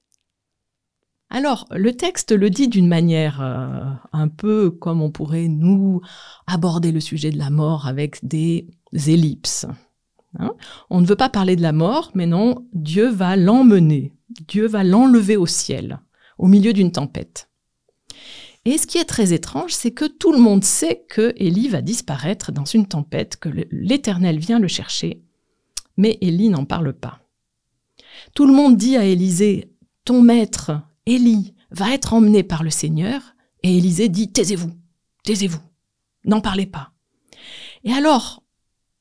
Alors, 1.35 1.67
le 1.71 1.97
texte 1.97 2.33
le 2.33 2.51
dit 2.51 2.69
d'une 2.69 2.89
manière 2.89 3.41
euh, 3.41 3.91
un 4.13 4.29
peu 4.29 4.71
comme 4.71 5.01
on 5.01 5.11
pourrait 5.11 5.49
nous 5.49 6.03
aborder 6.47 6.93
le 6.93 7.01
sujet 7.01 7.31
de 7.31 7.39
la 7.39 7.49
mort 7.49 7.87
avec 7.87 8.19
des 8.23 8.69
ellipses. 8.93 9.67
Hein. 10.39 10.55
on 10.89 11.03
ne 11.03 11.07
veut 11.07 11.17
pas 11.17 11.29
parler 11.29 11.57
de 11.57 11.63
la 11.63 11.73
mort, 11.73 12.11
mais 12.15 12.27
non, 12.27 12.67
Dieu 12.73 13.11
va 13.11 13.37
l'emmener, 13.37 14.15
Dieu 14.47 14.67
va 14.67 14.83
l'enlever 14.83 15.37
au 15.37 15.47
ciel, 15.47 16.01
au 16.39 16.49
milieu 16.49 16.73
d'une 16.73 16.93
tempête. 16.93 17.51
Et 18.65 18.79
ce 18.79 18.87
qui 18.87 18.99
est 18.99 19.05
très 19.05 19.33
étrange, 19.33 19.73
c'est 19.73 19.91
que 19.91 20.05
tout 20.05 20.33
le 20.33 20.39
monde 20.39 20.63
sait 20.63 21.05
que 21.09 21.33
Élie 21.37 21.69
va 21.69 21.83
disparaître 21.83 22.53
dans 22.53 22.65
une 22.65 22.87
tempête, 22.87 23.37
que 23.37 23.49
l'Éternel 23.71 24.39
vient 24.39 24.61
le 24.61 24.69
chercher, 24.69 25.23
mais 25.97 26.19
Élie 26.21 26.49
n'en 26.49 26.65
parle 26.65 26.93
pas. 26.93 27.21
Tout 28.35 28.47
le 28.47 28.53
monde 28.53 28.77
dit 28.77 28.97
à 28.97 29.05
Élisée, 29.05 29.73
ton 30.05 30.23
maître, 30.23 30.81
Élie, 31.07 31.55
va 31.71 31.93
être 31.93 32.15
emmené 32.15 32.43
par 32.45 32.63
le 32.63 32.71
Seigneur, 32.71 33.35
et 33.65 33.77
Élisée 33.77 34.09
dit, 34.09 34.31
taisez-vous, 34.31 34.73
taisez-vous, 35.25 35.61
n'en 36.25 36.41
parlez 36.41 36.67
pas. 36.67 36.93
Et 37.83 37.93
alors, 37.93 38.45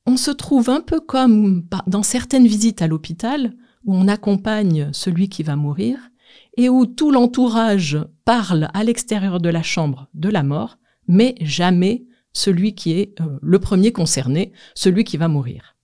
on 0.06 0.16
se 0.16 0.32
trouve 0.32 0.70
un 0.70 0.80
peu 0.80 0.98
comme 0.98 1.64
dans 1.86 2.02
certaines 2.02 2.48
visites 2.48 2.82
à 2.82 2.88
l'hôpital, 2.88 3.54
où 3.84 3.94
on 3.94 4.08
accompagne 4.08 4.90
celui 4.92 5.28
qui 5.28 5.44
va 5.44 5.54
mourir, 5.54 5.98
et 6.56 6.68
où 6.68 6.86
tout 6.86 7.10
l'entourage 7.10 7.98
parle 8.24 8.68
à 8.74 8.84
l'extérieur 8.84 9.40
de 9.40 9.48
la 9.48 9.62
chambre 9.62 10.08
de 10.14 10.28
la 10.28 10.42
mort, 10.42 10.78
mais 11.08 11.34
jamais 11.40 12.04
celui 12.32 12.74
qui 12.74 12.92
est 12.92 13.20
euh, 13.20 13.38
le 13.42 13.58
premier 13.58 13.92
concerné, 13.92 14.52
celui 14.74 15.04
qui 15.04 15.16
va 15.16 15.28
mourir. 15.28 15.76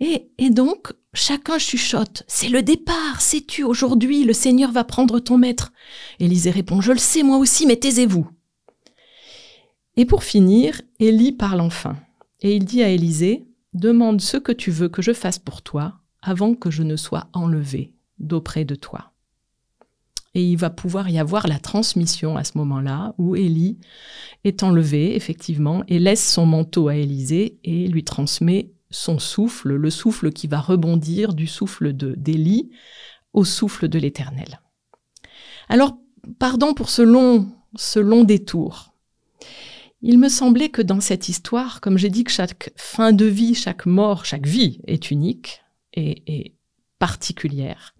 Et, 0.00 0.30
et 0.38 0.50
donc, 0.50 0.92
chacun 1.14 1.58
chuchote, 1.58 2.24
c'est 2.26 2.48
le 2.48 2.62
départ, 2.62 3.20
sais-tu, 3.20 3.62
aujourd'hui, 3.62 4.24
le 4.24 4.32
Seigneur 4.32 4.72
va 4.72 4.84
prendre 4.84 5.20
ton 5.20 5.38
maître. 5.38 5.72
Élisée 6.18 6.50
répond, 6.50 6.80
je 6.80 6.92
le 6.92 6.98
sais 6.98 7.22
moi 7.22 7.38
aussi, 7.38 7.66
mais 7.66 7.76
taisez-vous. 7.76 8.28
Et 9.96 10.06
pour 10.06 10.24
finir, 10.24 10.80
Élie 10.98 11.32
parle 11.32 11.60
enfin, 11.60 11.96
et 12.40 12.56
il 12.56 12.64
dit 12.64 12.82
à 12.82 12.88
Élisée, 12.88 13.46
demande 13.74 14.20
ce 14.20 14.36
que 14.36 14.52
tu 14.52 14.70
veux 14.70 14.88
que 14.88 15.02
je 15.02 15.12
fasse 15.12 15.38
pour 15.38 15.62
toi 15.62 16.00
avant 16.20 16.54
que 16.54 16.70
je 16.70 16.82
ne 16.82 16.96
sois 16.96 17.28
enlevé 17.32 17.92
d'auprès 18.18 18.64
de 18.64 18.74
toi. 18.74 19.11
Et 20.34 20.42
il 20.42 20.56
va 20.56 20.70
pouvoir 20.70 21.10
y 21.10 21.18
avoir 21.18 21.46
la 21.46 21.58
transmission 21.58 22.36
à 22.36 22.44
ce 22.44 22.56
moment-là, 22.58 23.14
où 23.18 23.36
Élie 23.36 23.78
est 24.44 24.62
enlevé, 24.62 25.14
effectivement, 25.14 25.84
et 25.88 25.98
laisse 25.98 26.32
son 26.32 26.46
manteau 26.46 26.88
à 26.88 26.96
Élisée 26.96 27.58
et 27.64 27.86
lui 27.86 28.02
transmet 28.02 28.72
son 28.90 29.18
souffle, 29.18 29.74
le 29.74 29.90
souffle 29.90 30.32
qui 30.32 30.46
va 30.46 30.60
rebondir 30.60 31.34
du 31.34 31.46
souffle 31.46 31.92
d'Élie 31.92 32.70
au 33.32 33.44
souffle 33.44 33.88
de 33.88 33.98
l'Éternel. 33.98 34.60
Alors, 35.68 35.96
pardon 36.38 36.74
pour 36.74 36.90
ce 36.90 37.02
long, 37.02 37.48
ce 37.76 37.98
long 37.98 38.24
détour. 38.24 38.94
Il 40.02 40.18
me 40.18 40.28
semblait 40.28 40.68
que 40.68 40.82
dans 40.82 41.00
cette 41.00 41.28
histoire, 41.28 41.80
comme 41.80 41.96
j'ai 41.96 42.10
dit 42.10 42.24
que 42.24 42.30
chaque 42.30 42.72
fin 42.76 43.12
de 43.12 43.24
vie, 43.24 43.54
chaque 43.54 43.86
mort, 43.86 44.24
chaque 44.24 44.46
vie 44.46 44.80
est 44.86 45.10
unique 45.10 45.62
et, 45.94 46.22
et 46.26 46.54
particulière, 46.98 47.94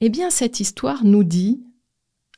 eh 0.00 0.08
bien, 0.08 0.30
cette 0.30 0.60
histoire 0.60 1.04
nous 1.04 1.24
dit 1.24 1.62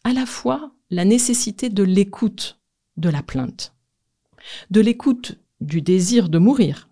à 0.04 0.12
la 0.12 0.26
fois 0.26 0.72
la 0.90 1.04
nécessité 1.04 1.68
de 1.70 1.82
l'écoute 1.82 2.60
de 2.96 3.08
la 3.08 3.22
plainte, 3.22 3.74
de 4.70 4.80
l'écoute 4.80 5.38
du 5.60 5.82
désir 5.82 6.28
de 6.28 6.38
mourir, 6.38 6.88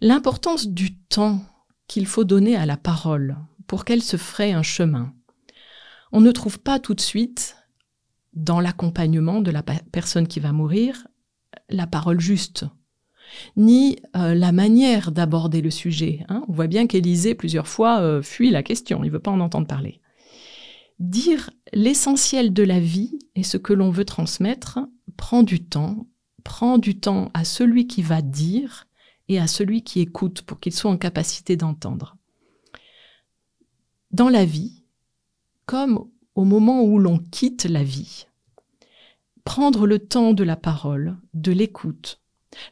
l'importance 0.00 0.68
du 0.68 0.96
temps 0.96 1.40
qu'il 1.86 2.06
faut 2.06 2.24
donner 2.24 2.56
à 2.56 2.66
la 2.66 2.76
parole 2.76 3.36
pour 3.66 3.84
qu'elle 3.84 4.02
se 4.02 4.16
fraye 4.16 4.52
un 4.52 4.62
chemin. 4.62 5.14
On 6.12 6.20
ne 6.20 6.32
trouve 6.32 6.58
pas 6.58 6.78
tout 6.78 6.94
de 6.94 7.00
suite, 7.00 7.56
dans 8.32 8.60
l'accompagnement 8.60 9.40
de 9.40 9.50
la 9.50 9.62
personne 9.62 10.26
qui 10.26 10.40
va 10.40 10.52
mourir, 10.52 11.06
la 11.68 11.86
parole 11.86 12.20
juste, 12.20 12.66
ni 13.56 13.96
euh, 14.16 14.34
la 14.34 14.52
manière 14.52 15.12
d'aborder 15.12 15.60
le 15.60 15.70
sujet. 15.70 16.24
Hein. 16.28 16.44
On 16.48 16.52
voit 16.52 16.66
bien 16.66 16.86
qu'Élisée, 16.86 17.34
plusieurs 17.34 17.68
fois, 17.68 18.00
euh, 18.00 18.22
fuit 18.22 18.50
la 18.50 18.62
question, 18.62 19.02
il 19.02 19.08
ne 19.08 19.12
veut 19.12 19.20
pas 19.20 19.30
en 19.30 19.40
entendre 19.40 19.66
parler. 19.66 20.00
Dire 20.98 21.50
l'essentiel 21.72 22.52
de 22.52 22.62
la 22.62 22.80
vie 22.80 23.18
et 23.34 23.42
ce 23.42 23.56
que 23.56 23.72
l'on 23.72 23.90
veut 23.90 24.04
transmettre 24.04 24.80
prend 25.16 25.42
du 25.42 25.64
temps, 25.64 26.06
prend 26.44 26.78
du 26.78 26.98
temps 26.98 27.30
à 27.34 27.44
celui 27.44 27.86
qui 27.86 28.02
va 28.02 28.22
dire 28.22 28.86
et 29.28 29.38
à 29.38 29.46
celui 29.46 29.82
qui 29.82 30.00
écoute 30.00 30.42
pour 30.42 30.60
qu'il 30.60 30.74
soit 30.74 30.90
en 30.90 30.98
capacité 30.98 31.56
d'entendre. 31.56 32.16
Dans 34.10 34.28
la 34.28 34.44
vie, 34.44 34.84
comme 35.66 36.08
au 36.34 36.44
moment 36.44 36.82
où 36.82 36.98
l'on 36.98 37.18
quitte 37.18 37.64
la 37.64 37.82
vie, 37.82 38.26
prendre 39.44 39.86
le 39.86 39.98
temps 39.98 40.32
de 40.32 40.44
la 40.44 40.56
parole, 40.56 41.16
de 41.32 41.52
l'écoute, 41.52 42.20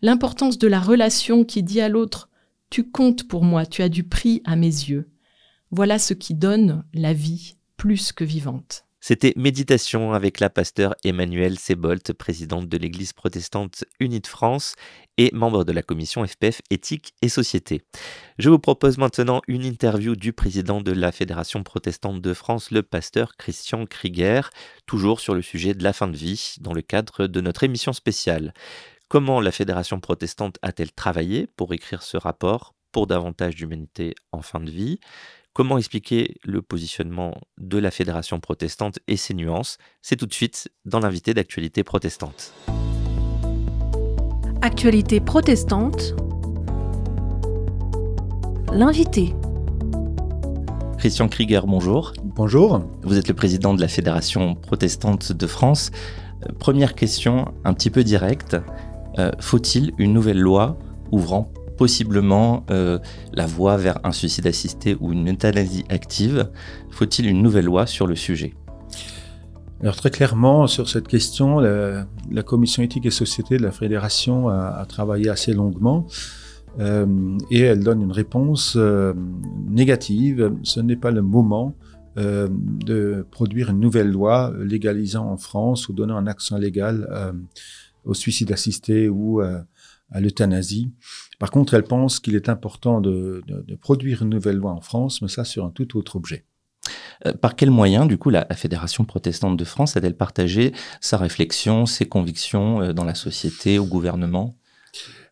L'importance 0.00 0.58
de 0.58 0.68
la 0.68 0.80
relation 0.80 1.44
qui 1.44 1.62
dit 1.62 1.80
à 1.80 1.88
l'autre 1.88 2.28
Tu 2.70 2.90
comptes 2.90 3.26
pour 3.28 3.44
moi, 3.44 3.66
tu 3.66 3.82
as 3.82 3.88
du 3.88 4.04
prix 4.04 4.42
à 4.44 4.56
mes 4.56 4.66
yeux. 4.66 5.10
Voilà 5.70 5.98
ce 5.98 6.14
qui 6.14 6.34
donne 6.34 6.84
la 6.92 7.12
vie 7.12 7.56
plus 7.76 8.12
que 8.12 8.24
vivante. 8.24 8.84
C'était 9.04 9.32
Méditation 9.34 10.12
avec 10.12 10.38
la 10.38 10.48
pasteur 10.48 10.94
Emmanuel 11.02 11.58
Sebolt, 11.58 12.12
présidente 12.12 12.68
de 12.68 12.78
l'Église 12.78 13.12
protestante 13.12 13.84
unie 13.98 14.20
de 14.20 14.28
France 14.28 14.76
et 15.18 15.30
membre 15.32 15.64
de 15.64 15.72
la 15.72 15.82
commission 15.82 16.24
FPF 16.24 16.62
Éthique 16.70 17.12
et 17.20 17.28
Société. 17.28 17.82
Je 18.38 18.48
vous 18.48 18.60
propose 18.60 18.98
maintenant 18.98 19.42
une 19.48 19.64
interview 19.64 20.14
du 20.14 20.32
président 20.32 20.80
de 20.80 20.92
la 20.92 21.10
Fédération 21.10 21.64
protestante 21.64 22.20
de 22.20 22.32
France, 22.32 22.70
le 22.70 22.84
pasteur 22.84 23.36
Christian 23.36 23.86
Krieger, 23.86 24.50
toujours 24.86 25.18
sur 25.18 25.34
le 25.34 25.42
sujet 25.42 25.74
de 25.74 25.82
la 25.82 25.92
fin 25.92 26.06
de 26.06 26.16
vie, 26.16 26.54
dans 26.60 26.72
le 26.72 26.82
cadre 26.82 27.26
de 27.26 27.40
notre 27.40 27.64
émission 27.64 27.92
spéciale. 27.92 28.54
Comment 29.12 29.42
la 29.42 29.52
Fédération 29.52 30.00
protestante 30.00 30.56
a-t-elle 30.62 30.90
travaillé 30.90 31.46
pour 31.46 31.74
écrire 31.74 32.02
ce 32.02 32.16
rapport 32.16 32.74
pour 32.92 33.06
davantage 33.06 33.54
d'humanité 33.54 34.14
en 34.32 34.40
fin 34.40 34.58
de 34.58 34.70
vie? 34.70 35.00
Comment 35.52 35.76
expliquer 35.76 36.36
le 36.44 36.62
positionnement 36.62 37.34
de 37.58 37.76
la 37.76 37.90
Fédération 37.90 38.40
protestante 38.40 39.00
et 39.08 39.18
ses 39.18 39.34
nuances? 39.34 39.76
C'est 40.00 40.16
tout 40.16 40.24
de 40.24 40.32
suite 40.32 40.70
dans 40.86 40.98
l'invité 40.98 41.34
d'actualité 41.34 41.84
protestante. 41.84 42.54
Actualité 44.62 45.20
protestante. 45.20 46.14
L'invité. 48.72 49.34
Christian 50.96 51.28
Krieger, 51.28 51.66
bonjour. 51.66 52.14
Bonjour. 52.24 52.80
Vous 53.02 53.18
êtes 53.18 53.28
le 53.28 53.34
président 53.34 53.74
de 53.74 53.82
la 53.82 53.88
Fédération 53.88 54.54
protestante 54.54 55.32
de 55.32 55.46
France. 55.46 55.90
Euh, 56.46 56.52
première 56.58 56.94
question 56.94 57.52
un 57.64 57.74
petit 57.74 57.90
peu 57.90 58.04
directe. 58.04 58.56
Euh, 59.18 59.30
faut-il 59.40 59.92
une 59.98 60.12
nouvelle 60.12 60.40
loi 60.40 60.78
ouvrant 61.10 61.52
possiblement 61.76 62.64
euh, 62.70 62.98
la 63.32 63.46
voie 63.46 63.76
vers 63.76 63.98
un 64.04 64.12
suicide 64.12 64.46
assisté 64.46 64.96
ou 65.00 65.12
une 65.12 65.28
euthanasie 65.30 65.84
active? 65.88 66.50
Faut-il 66.90 67.26
une 67.26 67.42
nouvelle 67.42 67.66
loi 67.66 67.86
sur 67.86 68.06
le 68.06 68.14
sujet? 68.14 68.54
Alors 69.80 69.96
très 69.96 70.10
clairement, 70.10 70.68
sur 70.68 70.88
cette 70.88 71.08
question, 71.08 71.58
la, 71.58 72.06
commission 72.44 72.84
éthique 72.84 73.06
et 73.06 73.10
société 73.10 73.56
de 73.56 73.62
la 73.62 73.72
fédération 73.72 74.48
a, 74.48 74.84
travaillé 74.88 75.28
assez 75.28 75.52
longuement 75.52 76.06
euh, 76.78 77.36
et 77.50 77.60
elle 77.60 77.80
donne 77.80 78.00
une 78.00 78.12
réponse 78.12 78.78
négative. 79.68 80.52
Ce 80.62 80.78
n'est 80.78 80.96
pas 80.96 81.10
le 81.10 81.22
moment 81.22 81.74
de 82.14 83.26
produire 83.32 83.70
une 83.70 83.80
nouvelle 83.80 84.10
loi 84.10 84.52
légalisant 84.60 85.28
en 85.28 85.36
France 85.36 85.88
ou 85.88 85.94
donnant 85.94 86.16
un 86.16 86.28
accent 86.28 86.58
légal 86.58 87.08
au 88.04 88.14
suicide 88.14 88.52
assisté 88.52 89.08
ou 89.08 89.40
euh, 89.40 89.60
à 90.10 90.20
l'euthanasie. 90.20 90.90
Par 91.38 91.50
contre, 91.50 91.74
elle 91.74 91.84
pense 91.84 92.20
qu'il 92.20 92.34
est 92.34 92.48
important 92.48 93.00
de, 93.00 93.42
produire 93.80 94.22
une 94.22 94.30
nouvelle 94.30 94.56
loi 94.56 94.72
en 94.72 94.80
France, 94.80 95.22
mais 95.22 95.28
ça 95.28 95.44
sur 95.44 95.64
un 95.64 95.70
tout 95.70 95.96
autre 95.96 96.16
objet. 96.16 96.44
Euh, 97.26 97.32
par 97.32 97.56
quels 97.56 97.70
moyens, 97.70 98.06
du 98.06 98.18
coup, 98.18 98.30
la, 98.30 98.46
Fédération 98.54 99.04
protestante 99.04 99.56
de 99.56 99.64
France 99.64 99.96
a-t-elle 99.96 100.16
partagé 100.16 100.72
sa 101.00 101.16
réflexion, 101.16 101.86
ses 101.86 102.06
convictions 102.06 102.82
euh, 102.82 102.92
dans 102.92 103.04
la 103.04 103.14
société, 103.14 103.78
au 103.78 103.86
gouvernement? 103.86 104.56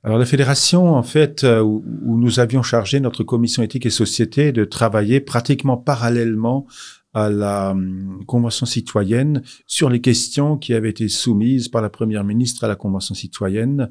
Alors 0.02 0.16
la 0.16 0.24
fédération, 0.24 0.94
en 0.94 1.02
fait, 1.02 1.44
où, 1.44 1.84
nous 2.06 2.40
avions 2.40 2.62
chargé 2.62 3.00
notre 3.00 3.22
commission 3.22 3.62
éthique 3.62 3.84
et 3.84 3.90
société 3.90 4.50
de 4.50 4.64
travailler 4.64 5.20
pratiquement 5.20 5.76
parallèlement 5.76 6.66
à 7.14 7.30
la 7.30 7.70
hum, 7.70 8.24
Convention 8.26 8.66
citoyenne 8.66 9.42
sur 9.66 9.90
les 9.90 10.00
questions 10.00 10.56
qui 10.56 10.74
avaient 10.74 10.90
été 10.90 11.08
soumises 11.08 11.68
par 11.68 11.82
la 11.82 11.90
Première 11.90 12.24
ministre 12.24 12.64
à 12.64 12.68
la 12.68 12.76
Convention 12.76 13.14
citoyenne, 13.14 13.90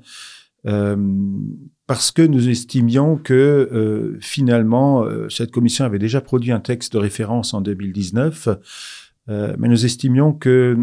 euh, 0.66 0.96
parce 1.88 2.12
que 2.12 2.22
nous 2.22 2.50
estimions 2.50 3.18
que 3.18 3.34
euh, 3.34 4.18
finalement, 4.22 5.04
euh, 5.04 5.30
cette 5.30 5.52
commission 5.52 5.86
avait 5.86 6.00
déjà 6.00 6.22
produit 6.22 6.52
un 6.52 6.60
texte 6.60 6.94
de 6.94 6.98
référence 6.98 7.54
en 7.54 7.62
2019, 7.62 8.50
mais 9.28 9.68
nous 9.68 9.86
estimions 9.86 10.34
que 10.34 10.76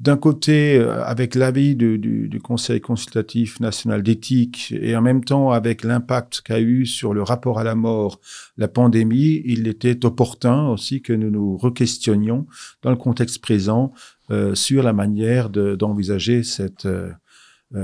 d'un 0.00 0.16
côté, 0.16 0.78
euh, 0.78 1.04
avec 1.04 1.34
l'avis 1.34 1.76
du, 1.76 1.98
du, 1.98 2.40
Conseil 2.40 2.80
consultatif 2.80 3.60
national 3.60 4.02
d'éthique 4.02 4.72
et 4.80 4.96
en 4.96 5.02
même 5.02 5.22
temps 5.22 5.50
avec 5.50 5.84
l'impact 5.84 6.40
qu'a 6.40 6.58
eu 6.58 6.86
sur 6.86 7.12
le 7.12 7.22
rapport 7.22 7.58
à 7.58 7.64
la 7.64 7.74
mort 7.74 8.18
la 8.56 8.66
pandémie, 8.66 9.42
il 9.44 9.68
était 9.68 10.06
opportun 10.06 10.68
aussi 10.68 11.02
que 11.02 11.12
nous 11.12 11.30
nous 11.30 11.58
re-questionnions 11.58 12.46
dans 12.82 12.90
le 12.90 12.96
contexte 12.96 13.42
présent 13.42 13.92
euh, 14.30 14.54
sur 14.54 14.82
la 14.82 14.94
manière 14.94 15.50
d'envisager 15.50 16.42
cette, 16.44 16.86
euh, 16.86 17.12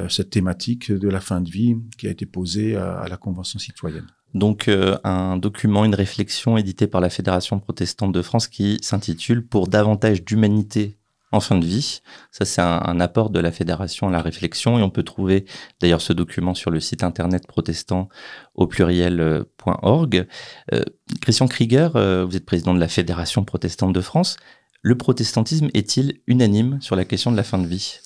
cette 0.09 0.31
thématique 0.31 0.91
de 0.91 1.09
la 1.09 1.21
fin 1.21 1.43
de 1.43 1.51
vie 1.51 1.77
qui 1.99 2.09
a 2.09 2.11
été 2.11 2.25
posée 2.25 2.77
à, 2.77 2.95
à 2.95 3.09
la 3.09 3.19
Convention 3.19 3.59
citoyenne. 3.59 4.07
Donc 4.33 4.71
un 5.05 5.37
document, 5.37 5.85
une 5.85 5.95
réflexion 5.95 6.57
édité 6.57 6.87
par 6.87 7.01
la 7.01 7.11
Fédération 7.11 7.59
protestante 7.59 8.13
de 8.13 8.23
France 8.23 8.49
qui 8.49 8.79
s'intitule 8.83 9.47
Pour 9.47 9.69
davantage 9.69 10.25
d'humanité 10.25 10.97
en 11.37 11.41
fin 11.41 11.59
de 11.59 11.65
vie. 11.65 12.01
Ça, 12.33 12.45
c'est 12.45 12.61
un, 12.61 13.01
apport 13.01 13.31
de 13.31 13.39
la 13.41 13.53
fédération 13.53 14.09
à 14.09 14.11
la 14.11 14.23
réflexion 14.23 14.79
et 14.79 14.83
on 14.83 14.91
peut 14.91 15.03
trouver 15.03 15.45
d'ailleurs 15.81 16.01
ce 16.01 16.13
document 16.13 16.55
sur 16.55 16.71
le 16.71 16.81
site 16.81 17.05
internet 17.05 17.47
protestant 17.47 18.09
au 18.55 18.67
pluriel.org. 18.67 20.27
Euh, 20.73 20.83
Christian 21.21 21.47
Krieger, 21.47 21.95
euh, 21.97 22.25
vous 22.25 22.37
êtes 22.37 22.47
président 22.47 22.75
de 22.75 22.81
la 22.81 22.89
Fédération 22.89 23.45
protestante 23.45 23.93
de 23.93 24.01
France. 24.01 24.37
Le 24.83 24.97
protestantisme 24.97 25.69
est-il 25.75 26.21
unanime 26.27 26.81
sur 26.81 26.97
la 26.97 27.05
question 27.05 27.31
de 27.31 27.37
la 27.37 27.43
fin 27.43 27.59
de 27.59 27.67
vie? 27.67 28.01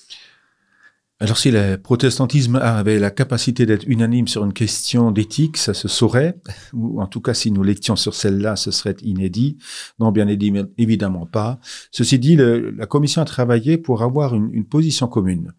Alors 1.21 1.37
si 1.37 1.51
le 1.51 1.77
protestantisme 1.77 2.55
avait 2.55 2.97
la 2.97 3.11
capacité 3.11 3.67
d'être 3.67 3.87
unanime 3.87 4.27
sur 4.27 4.43
une 4.43 4.53
question 4.53 5.11
d'éthique, 5.11 5.57
ça 5.57 5.75
se 5.75 5.87
saurait, 5.87 6.41
ou 6.73 6.99
en 6.99 7.05
tout 7.05 7.21
cas 7.21 7.35
si 7.35 7.51
nous 7.51 7.61
l'étions 7.61 7.95
sur 7.95 8.15
celle-là, 8.15 8.55
ce 8.55 8.71
serait 8.71 8.95
inédit. 9.03 9.59
Non, 9.99 10.11
bien 10.11 10.27
évidemment 10.27 11.27
pas. 11.27 11.59
Ceci 11.91 12.17
dit, 12.17 12.35
la 12.35 12.87
Commission 12.87 13.21
a 13.21 13.25
travaillé 13.25 13.77
pour 13.77 14.01
avoir 14.01 14.33
une, 14.33 14.65
position 14.65 15.07
commune. 15.07 15.53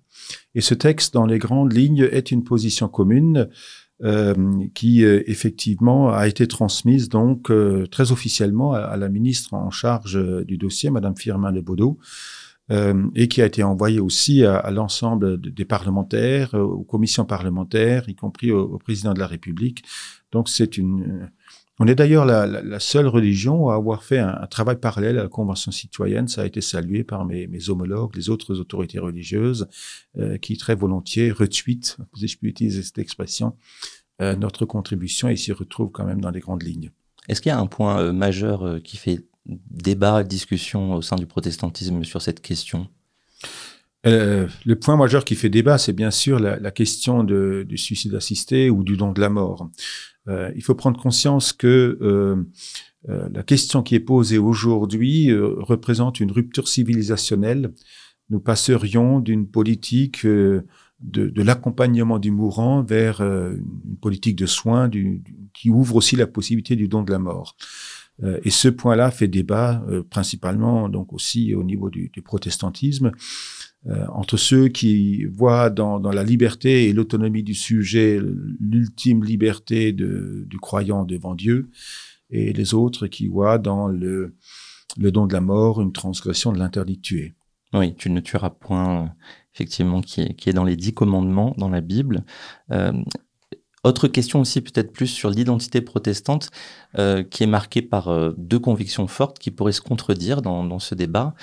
Et 0.57 0.63
ce 0.63 0.75
texte, 0.75 1.15
dans 1.15 1.27
les 1.27 1.39
grandes 1.39 1.73
lignes, 1.73 2.09
est 2.11 2.33
une 2.33 2.43
position 2.43 2.89
commune 2.89 3.49
euh, 4.03 4.35
qui 4.75 5.05
euh, 5.05 5.23
effectivement 5.29 6.11
a 6.11 6.27
été 6.27 6.49
transmise 6.49 7.09
donc 7.09 7.53
euh, 7.53 7.87
très 7.87 8.11
officiellement 8.11 8.73
à, 8.73 8.97
la 8.97 9.09
ministre 9.09 9.55
en 9.55 9.71
charge 9.71 10.17
euh, 10.17 10.45
du 10.45 10.59
dossier, 10.59 10.91
Madame 10.91 11.17
Firmin 11.17 11.53
de 11.53 11.61
Baudot. 11.61 12.01
Euh, 12.73 13.11
et 13.15 13.29
qui 13.29 13.43
a 13.43 13.47
été 13.47 13.63
envoyé 13.63 14.01
aussi 14.01 14.45
à, 14.45 14.71
l'ensemble 14.71 15.39
des 15.39 15.65
parlementaires, 15.67 16.55
euh, 16.55 16.63
aux 16.63 16.85
commissions 16.85 17.27
parlementaires, 17.27 18.09
y 18.09 18.15
compris 18.15 18.51
au, 18.51 18.79
président 18.79 19.13
de 19.13 19.19
la 19.19 19.27
République. 19.27 19.85
Donc 20.31 20.49
c'est 20.49 20.79
une... 20.79 21.31
On 21.79 21.87
est 21.87 21.95
d'ailleurs 21.95 22.25
la, 22.25 22.79
seule 22.79 23.09
religion 23.09 23.69
à 23.69 23.75
avoir 23.75 24.05
fait 24.05 24.21
un, 24.21 24.47
travail 24.47 24.77
parallèle 24.77 25.19
à 25.19 25.25
la 25.25 25.29
Convention 25.29 25.73
citoyenne. 25.73 26.29
Ça 26.29 26.43
a 26.43 26.47
été 26.47 26.61
salué 26.61 27.03
par 27.03 27.25
mes, 27.25 27.49
homologues, 27.69 28.15
les 28.15 28.31
autres 28.31 28.61
autorités 28.61 29.01
religieuses, 29.01 29.67
euh, 30.19 30.39
qui 30.39 30.57
très 30.57 30.77
volontiers 30.77 31.33
retweetent, 31.33 31.97
si 32.15 32.29
je 32.29 32.39
puis 32.39 32.49
utiliser 32.49 32.83
cette 32.83 32.99
expression, 32.99 33.57
notre 34.21 34.67
contribution 34.67 35.29
et 35.29 35.35
s'y 35.35 35.51
retrouvent 35.51 35.91
quand 35.91 36.05
même 36.05 36.21
dans 36.21 36.31
les 36.31 36.39
grandes 36.39 36.63
lignes. 36.63 36.93
Est-ce 37.29 37.41
qu'il 37.41 37.51
y 37.51 37.53
a 37.53 37.59
un 37.59 37.67
point 37.67 38.13
majeur 38.13 38.81
qui 38.85 38.97
fait 38.97 39.25
débat, 39.47 40.23
discussion 40.25 40.95
au 40.95 41.03
sein 41.03 41.17
du 41.17 41.27
protestantisme 41.27 42.05
sur 42.05 42.23
cette 42.23 42.41
question? 42.41 42.89
Euh, 44.05 44.49
le 44.65 44.77
point 44.77 44.97
majeur 44.97 45.25
qui 45.25 45.37
fait 45.37 45.49
débat, 45.49 45.79
c'est 45.79 45.93
bien 45.93 46.11
sûr 46.11 46.41
la, 46.41 46.71
question 46.71 47.23
du 47.25 47.79
suicide 47.79 48.15
assisté 48.15 48.71
ou 48.71 48.83
du 48.83 48.97
don 48.97 49.13
de 49.13 49.21
la 49.21 49.29
mort. 49.29 49.71
Euh, 50.29 50.51
il 50.57 50.63
faut 50.63 50.75
prendre 50.75 51.01
conscience 51.01 51.53
que 51.53 51.99
euh, 52.03 52.37
la 53.07 53.43
question 53.43 53.83
qui 53.83 53.95
est 53.95 54.01
posée 54.01 54.39
aujourd'hui 54.39 55.33
représente 55.33 56.21
une 56.21 56.31
rupture 56.31 56.69
civilisationnelle. 56.69 57.73
Nous 58.31 58.41
passerions 58.41 59.19
d'une 59.19 59.49
politique 59.49 60.25
de, 60.25 60.65
l'accompagnement 61.43 62.21
du 62.21 62.31
mourant 62.31 62.83
vers 62.83 63.21
une 63.21 63.99
politique 64.01 64.37
de 64.37 64.47
soins 64.47 64.89
qui 65.53 65.71
ouvre 65.71 65.97
aussi 65.97 66.15
la 66.15 66.29
possibilité 66.29 66.77
du 66.77 66.87
don 66.87 67.03
de 67.03 67.11
la 67.11 67.19
mort. 67.19 67.57
Euh, 68.23 68.41
et 68.45 68.51
ce 68.51 68.69
point-là 68.69 69.11
fait 69.11 69.29
débat 69.29 69.85
euh, 69.89 70.03
principalement 70.03 70.89
donc 70.89 71.13
aussi 71.13 71.55
au 71.55 71.65
niveau 71.65 71.91
du, 71.91 72.11
protestantisme 72.25 73.13
euh, 73.87 74.07
entre 74.13 74.37
ceux 74.37 74.69
qui 74.69 75.25
voient 75.25 75.71
dans, 75.71 75.99
la 75.99 76.23
liberté 76.23 76.89
et 76.89 76.93
l'autonomie 76.93 77.43
du 77.43 77.55
sujet 77.55 78.21
l'ultime 78.61 79.25
liberté 79.25 79.93
du 79.93 80.59
croyant 80.61 81.05
devant 81.05 81.35
Dieu 81.35 81.71
et 82.31 82.53
les 82.53 82.75
autres 82.75 83.07
qui 83.07 83.27
voient 83.27 83.59
dans 83.59 83.89
le, 83.89 84.37
don 84.99 85.27
de 85.27 85.33
la 85.33 85.41
mort 85.41 85.81
une 85.81 85.93
transgression 85.93 86.53
de 86.53 86.59
l'interdit 86.59 86.97
de 86.97 87.03
tuer. 87.03 87.35
Oui, 87.75 87.95
tu 87.95 88.11
ne 88.11 88.21
tueras 88.21 88.51
point, 88.51 89.15
effectivement, 89.55 90.03
qui 90.03 90.21
est, 90.21 90.53
dans 90.53 90.65
les 90.65 90.77
dix 90.77 90.93
commandements 90.93 91.55
dans 91.57 91.71
la 91.71 91.81
Bible. 91.81 92.25
Autre 93.85 94.07
question 94.07 94.41
aussi 94.41 94.61
peut-être 94.61 94.93
plus 94.93 95.09
sur 95.09 95.31
l'identité 95.31 95.81
protestante 95.81 96.51
euh, 96.99 97.25
qui 97.25 97.43
est 97.43 97.49
marquée 97.49 97.83
par 97.83 98.09
euh, 98.09 98.33
deux 98.39 98.61
convictions 98.61 99.09
fortes 99.09 99.39
qui 99.39 99.51
pourraient 99.51 99.73
se 99.73 99.81
contredire 99.81 100.41
dans, 100.41 100.79
ce 100.79 100.95
débat. 100.95 101.35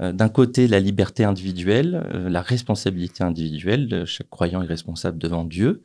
Euh, 0.00 0.12
d'un 0.12 0.28
côté, 0.28 0.68
la 0.68 0.78
liberté 0.78 1.24
individuelle, 1.24 2.06
la 2.28 2.42
responsabilité 2.42 3.24
individuelle, 3.24 4.04
chaque 4.06 4.28
croyant 4.28 4.62
est 4.62 4.66
responsable 4.66 5.18
devant 5.18 5.44
Dieu, 5.44 5.82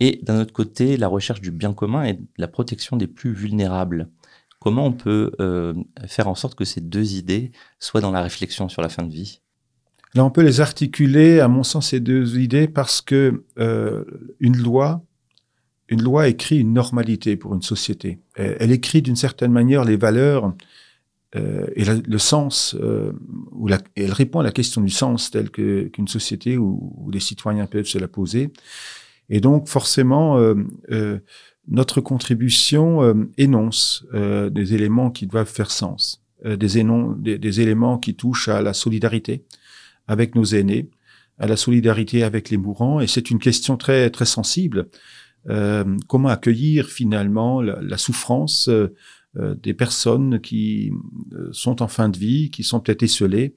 et 0.00 0.20
d'un 0.22 0.40
autre 0.40 0.52
côté, 0.52 0.96
la 0.96 1.08
recherche 1.08 1.40
du 1.40 1.50
bien 1.50 1.72
commun 1.72 2.04
et 2.04 2.20
la 2.36 2.46
protection 2.46 2.96
des 2.96 3.06
plus 3.06 3.32
vulnérables. 3.32 4.08
Comment 4.60 4.86
on 4.86 4.92
peut 4.92 5.32
faire 6.06 6.28
en 6.28 6.34
sorte 6.34 6.54
que 6.54 6.64
ces 6.64 6.80
deux 6.80 7.14
idées 7.14 7.50
soient 7.80 8.00
dans 8.00 8.12
la 8.12 8.22
réflexion 8.22 8.68
sur 8.68 8.82
la 8.82 8.88
fin 8.88 9.02
de 9.02 9.12
vie? 9.12 9.40
Là, 10.14 10.24
on 10.24 10.30
peut 10.30 10.42
les 10.42 10.60
articuler, 10.60 11.40
à 11.40 11.48
mon 11.48 11.64
sens, 11.64 11.88
ces 11.88 12.00
deux 12.00 12.38
idées, 12.38 12.68
parce 12.68 13.00
que 13.00 13.44
une 14.38 14.56
loi 14.56 15.02
une 15.88 16.02
loi 16.02 16.28
écrit 16.28 16.58
une 16.58 16.72
normalité 16.72 17.36
pour 17.36 17.54
une 17.54 17.62
société. 17.62 18.20
Elle, 18.34 18.72
écrit 18.72 19.02
d'une 19.02 19.16
certaine 19.16 19.52
manière 19.52 19.84
les 19.84 19.96
valeurs 19.96 20.54
euh, 21.36 21.66
et 21.74 21.84
le 21.84 22.18
sens, 22.18 22.76
euh, 22.80 23.12
ou 23.52 23.68
la, 23.68 23.78
elle 23.96 24.12
répond 24.12 24.40
à 24.40 24.42
la 24.42 24.52
question 24.52 24.80
du 24.80 24.90
sens 24.90 25.30
telle 25.30 25.50
qu'une 25.50 26.08
société 26.08 26.56
où, 26.56 27.10
les 27.12 27.20
citoyens 27.20 27.66
peuvent 27.66 27.86
se 27.86 27.98
la 27.98 28.08
poser. 28.08 28.52
Et 29.30 29.40
donc 29.40 29.68
forcément, 29.68 30.38
euh, 30.38 30.54
euh 30.90 31.18
notre 31.70 32.00
contribution 32.00 33.02
euh, 33.02 33.30
énonce 33.36 34.06
euh, 34.14 34.48
des 34.48 34.72
éléments 34.72 35.10
qui 35.10 35.26
doivent 35.26 35.50
faire 35.50 35.70
sens, 35.70 36.24
des, 36.42 36.56
des, 37.18 37.38
des 37.38 37.60
éléments 37.60 37.98
qui 37.98 38.14
touchent 38.14 38.48
à 38.48 38.62
la 38.62 38.72
solidarité 38.72 39.44
avec 40.06 40.34
nos 40.34 40.44
aînés, 40.44 40.88
à 41.38 41.46
la 41.46 41.56
solidarité 41.56 42.22
avec 42.22 42.48
les 42.48 42.56
mourants. 42.56 43.00
Et 43.00 43.06
c'est 43.06 43.30
une 43.30 43.38
question 43.38 43.76
très 43.76 44.08
très 44.08 44.24
sensible 44.24 44.88
comment 46.06 46.28
accueillir 46.28 46.88
finalement 46.88 47.60
la, 47.62 47.98
souffrance 47.98 48.68
euh, 48.68 48.94
euh, 49.36 49.54
des 49.54 49.74
personnes 49.74 50.40
qui 50.40 50.92
sont 51.52 51.82
en 51.82 51.88
fin 51.88 52.08
de 52.08 52.18
vie, 52.18 52.50
qui 52.50 52.62
sont 52.62 52.80
peut-être 52.80 53.02
esselées? 53.02 53.54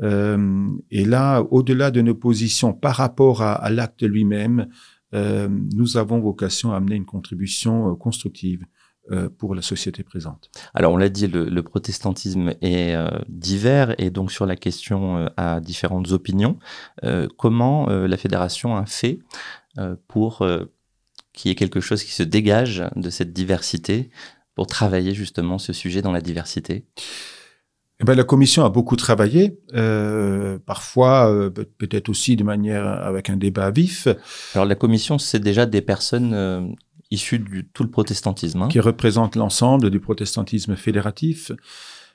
et 0.00 1.04
là, 1.04 1.40
au-delà 1.50 1.90
de 1.90 2.00
nos 2.00 2.14
positions 2.14 2.72
par 2.72 2.94
rapport 2.94 3.42
à, 3.42 3.68
l'acte 3.68 4.04
lui-même, 4.04 4.68
nous 5.12 5.96
avons 5.96 6.20
vocation 6.20 6.72
à 6.72 6.76
amener 6.76 6.94
une 6.94 7.04
contribution 7.04 7.96
constructive 7.96 8.64
pour 9.38 9.56
la 9.56 9.60
société 9.60 10.04
présente. 10.04 10.52
Alors 10.72 10.92
on 10.92 10.98
l'a 10.98 11.08
dit, 11.08 11.26
le, 11.26 11.62
protestantisme 11.64 12.52
est 12.62 12.94
divers 13.28 13.96
et 13.98 14.10
donc 14.10 14.30
sur 14.30 14.46
la 14.46 14.54
question 14.54 15.28
a 15.36 15.58
différentes 15.58 16.12
opinions. 16.12 16.60
comment 17.36 17.88
la 17.88 18.16
fédération 18.16 18.76
a 18.76 18.86
fait 18.86 19.18
pour 20.06 20.46
qui 21.38 21.50
est 21.50 21.54
quelque 21.54 21.80
chose 21.80 22.02
qui 22.02 22.10
se 22.10 22.24
dégage 22.24 22.82
de 22.96 23.10
cette 23.10 23.32
diversité 23.32 24.10
pour 24.56 24.66
travailler 24.66 25.14
justement 25.14 25.58
ce 25.58 25.72
sujet 25.72 26.02
dans 26.02 26.10
la 26.10 26.20
diversité 26.20 26.84
eh 28.00 28.04
ben, 28.04 28.14
la 28.14 28.24
commission 28.24 28.64
a 28.64 28.70
beaucoup 28.70 28.94
travaillé, 28.94 29.58
euh, 29.74 30.58
parfois 30.64 31.32
euh, 31.32 31.50
peut-être 31.50 32.08
aussi 32.08 32.36
de 32.36 32.44
manière 32.44 32.86
avec 32.86 33.28
un 33.28 33.36
débat 33.36 33.72
vif. 33.72 34.06
Alors 34.54 34.66
la 34.66 34.76
commission, 34.76 35.18
c'est 35.18 35.40
déjà 35.40 35.66
des 35.66 35.80
personnes 35.80 36.32
euh, 36.32 36.60
issues 37.10 37.40
de 37.40 37.62
tout 37.72 37.82
le 37.82 37.90
protestantisme. 37.90 38.62
Hein. 38.62 38.68
Qui 38.68 38.78
représentent 38.78 39.34
l'ensemble 39.34 39.90
du 39.90 39.98
protestantisme 39.98 40.76
fédératif. 40.76 41.50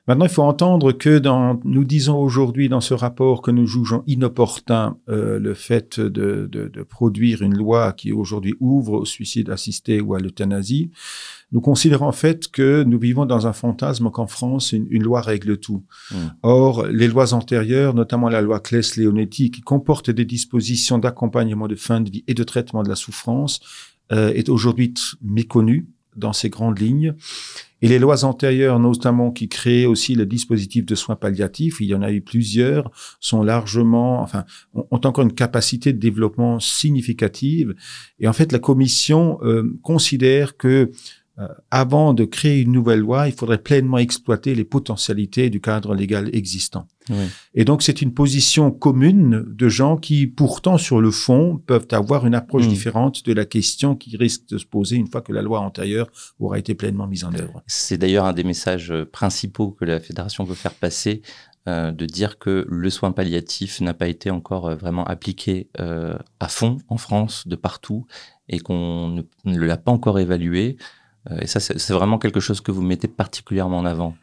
Maintenant, 0.05 0.25
il 0.25 0.31
faut 0.31 0.43
entendre 0.43 0.91
que 0.91 1.17
dans, 1.17 1.61
nous 1.63 1.85
disons 1.85 2.17
aujourd'hui 2.17 2.67
dans 2.67 2.81
ce 2.81 2.93
rapport 2.93 3.41
que 3.41 3.51
nous 3.51 3.65
jugeons 3.65 4.03
inopportun 4.05 4.97
euh, 5.07 5.39
le 5.39 5.53
fait 5.53 5.97
de, 6.01 6.49
de, 6.51 6.67
de, 6.67 6.83
produire 6.83 7.41
une 7.41 7.55
loi 7.55 7.93
qui 7.93 8.11
aujourd'hui 8.11 8.53
ouvre 8.59 8.93
au 8.93 9.05
suicide 9.05 9.49
assisté 9.49 10.01
ou 10.01 10.13
à 10.13 10.19
l'euthanasie. 10.19 10.91
Nous 11.53 11.61
considérons 11.61 12.07
en 12.07 12.11
fait 12.11 12.49
que 12.49 12.83
nous 12.83 12.99
vivons 12.99 13.25
dans 13.25 13.47
un 13.47 13.53
fantasme 13.53 14.09
qu'en 14.09 14.27
France, 14.27 14.73
une, 14.73 14.87
une, 14.89 15.03
loi 15.03 15.21
règle 15.21 15.57
tout. 15.57 15.85
Mmh. 16.11 16.15
Or, 16.41 16.85
les 16.87 17.07
lois 17.07 17.33
antérieures, 17.33 17.93
notamment 17.93 18.27
la 18.27 18.41
loi 18.41 18.59
Claes-Leonetti, 18.59 19.51
qui 19.51 19.61
comporte 19.61 20.09
des 20.09 20.25
dispositions 20.25 20.97
d'accompagnement 20.97 21.69
de 21.69 21.75
fin 21.75 22.01
de 22.01 22.09
vie 22.09 22.25
et 22.27 22.33
de 22.33 22.43
traitement 22.43 22.83
de 22.83 22.89
la 22.89 22.95
souffrance, 22.95 23.61
euh, 24.11 24.33
est 24.33 24.49
aujourd'hui 24.49 24.93
méconnue 25.21 25.87
dans 26.15 26.33
ses 26.33 26.49
grandes 26.49 26.79
lignes. 26.79 27.15
Et 27.81 27.89
les 27.89 27.99
lois 27.99 28.23
antérieures, 28.23 28.79
notamment 28.79 29.31
qui 29.31 29.49
créaient 29.49 29.85
aussi 29.85 30.15
le 30.15 30.25
dispositif 30.25 30.85
de 30.85 30.95
soins 30.95 31.17
palliatifs, 31.17 31.81
il 31.81 31.87
y 31.87 31.93
en 31.93 32.01
a 32.01 32.13
eu 32.13 32.21
plusieurs, 32.21 32.89
sont 33.19 33.43
largement, 33.43 34.21
enfin, 34.21 34.45
ont 34.73 35.01
encore 35.03 35.25
une 35.25 35.33
capacité 35.33 35.91
de 35.91 35.99
développement 35.99 36.61
significative. 36.61 37.75
Et 38.21 38.27
en 38.29 38.33
fait, 38.33 38.53
la 38.53 38.59
Commission 38.59 39.37
euh, 39.43 39.77
considère 39.81 40.55
que 40.55 40.91
euh, 41.39 41.47
avant 41.71 42.13
de 42.13 42.25
créer 42.25 42.61
une 42.61 42.71
nouvelle 42.71 42.99
loi, 42.99 43.27
il 43.27 43.33
faudrait 43.33 43.57
pleinement 43.57 43.97
exploiter 43.97 44.53
les 44.53 44.63
potentialités 44.63 45.49
du 45.49 45.61
cadre 45.61 45.95
légal 45.95 46.29
existant. 46.31 46.87
Et 47.53 47.65
donc, 47.65 47.81
c'est 47.81 48.01
une 48.01 48.13
position 48.13 48.71
commune 48.71 49.43
de 49.45 49.67
gens 49.67 49.97
qui, 49.97 50.27
pourtant, 50.27 50.77
sur 50.77 51.01
le 51.01 51.11
fond, 51.11 51.59
peuvent 51.65 51.87
avoir 51.91 52.25
une 52.27 52.35
approche 52.35 52.65
mm. 52.65 52.69
différente 52.69 53.25
de 53.25 53.33
la 53.33 53.45
question 53.45 53.95
qui 53.95 54.15
risque 54.15 54.47
de 54.47 54.57
se 54.57 54.65
poser 54.65 54.95
une 54.95 55.07
fois 55.07 55.21
que 55.21 55.33
la 55.33 55.41
loi 55.41 55.59
antérieure 55.59 56.09
aura 56.39 56.59
été 56.59 56.75
pleinement 56.75 57.07
mise 57.07 57.25
en 57.25 57.33
œuvre. 57.33 57.61
C'est 57.67 57.97
d'ailleurs 57.97 58.25
un 58.25 58.33
des 58.33 58.45
messages 58.45 58.91
euh, 58.91 59.03
principaux 59.03 59.71
que 59.71 59.85
la 59.85 59.99
Fédération 59.99 60.43
veut 60.43 60.55
faire 60.55 60.75
passer, 60.75 61.23
euh, 61.67 61.91
de 61.91 62.05
dire 62.05 62.37
que 62.37 62.65
le 62.69 62.89
soin 62.89 63.11
palliatif 63.11 63.81
n'a 63.81 63.95
pas 63.95 64.07
été 64.07 64.29
encore 64.29 64.73
vraiment 64.75 65.03
appliqué 65.03 65.69
à 65.79 66.47
fond 66.47 66.77
en 66.87 66.97
France, 66.97 67.47
de 67.47 67.55
partout, 67.55 68.05
et 68.49 68.59
qu'on 68.59 69.25
ne 69.45 69.59
l'a 69.59 69.77
pas 69.77 69.91
encore 69.91 70.19
évalué. 70.19 70.77
Euh, 71.31 71.39
et 71.41 71.47
ça, 71.47 71.59
c'est 71.59 71.93
vraiment 71.93 72.17
quelque 72.19 72.39
chose 72.39 72.61
que 72.61 72.71
vous 72.71 72.81
mettez 72.81 73.07
particulièrement 73.07 73.79
en 73.79 73.85
avant. 73.85 74.15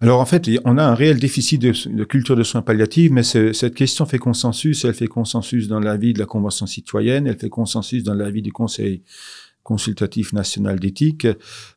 Alors 0.00 0.20
en 0.20 0.26
fait, 0.26 0.50
on 0.66 0.76
a 0.76 0.84
un 0.84 0.94
réel 0.94 1.18
déficit 1.18 1.60
de, 1.60 2.04
culture 2.04 2.36
de 2.36 2.42
soins 2.42 2.60
palliatifs, 2.60 3.10
mais 3.10 3.22
cette 3.22 3.74
question 3.74 4.04
fait 4.04 4.18
consensus. 4.18 4.84
Elle 4.84 4.92
fait 4.92 5.06
consensus 5.06 5.68
dans 5.68 5.80
l'avis 5.80 6.12
de 6.12 6.18
la 6.18 6.26
Convention 6.26 6.66
citoyenne, 6.66 7.26
elle 7.26 7.38
fait 7.38 7.48
consensus 7.48 8.02
dans 8.02 8.12
l'avis 8.12 8.42
du 8.42 8.52
Conseil 8.52 9.02
consultatif 9.66 10.32
national 10.32 10.78
d'éthique. 10.78 11.26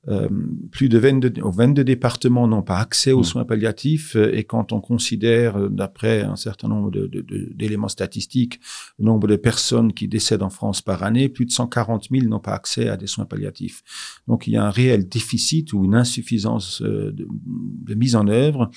Euh, 0.08 0.30
plus 0.70 0.90
de 0.90 1.00
22, 1.00 1.42
22 1.44 1.84
départements 1.84 2.48
n'ont 2.48 2.62
pas 2.62 2.78
accès 2.78 3.14
aux 3.14 3.22
mmh. 3.22 3.32
soins 3.32 3.46
palliatifs 3.46 4.16
euh, 4.16 4.32
et 4.32 4.44
quand 4.44 4.72
on 4.74 4.80
considère, 4.80 5.58
euh, 5.58 5.70
d'après 5.70 6.22
un 6.22 6.36
certain 6.36 6.68
nombre 6.68 6.92
d'éléments 6.92 7.88
de, 7.88 7.92
statistiques, 7.92 8.60
le 9.00 9.06
nombre 9.06 9.28
de 9.28 9.36
personnes 9.38 9.92
qui 9.92 10.08
décèdent 10.08 10.44
en 10.44 10.52
France 10.52 10.84
par 10.84 11.02
année, 11.02 11.30
plus 11.30 11.48
de 11.48 11.52
140 11.52 12.10
000 12.12 12.28
n'ont 12.28 12.40
pas 12.40 12.54
accès 12.54 12.90
à 12.90 12.96
des 12.96 13.08
soins 13.08 13.26
palliatifs. 13.26 13.82
Donc 14.28 14.46
il 14.46 14.54
y 14.54 14.58
a 14.58 14.64
un 14.64 14.70
réel 14.70 15.10
déficit 15.10 15.74
ou 15.74 15.84
une 15.84 15.96
insuffisance 15.96 16.84
de, 16.84 17.96
mise 17.96 18.16
en 18.16 18.28
œuvre. 18.28 18.70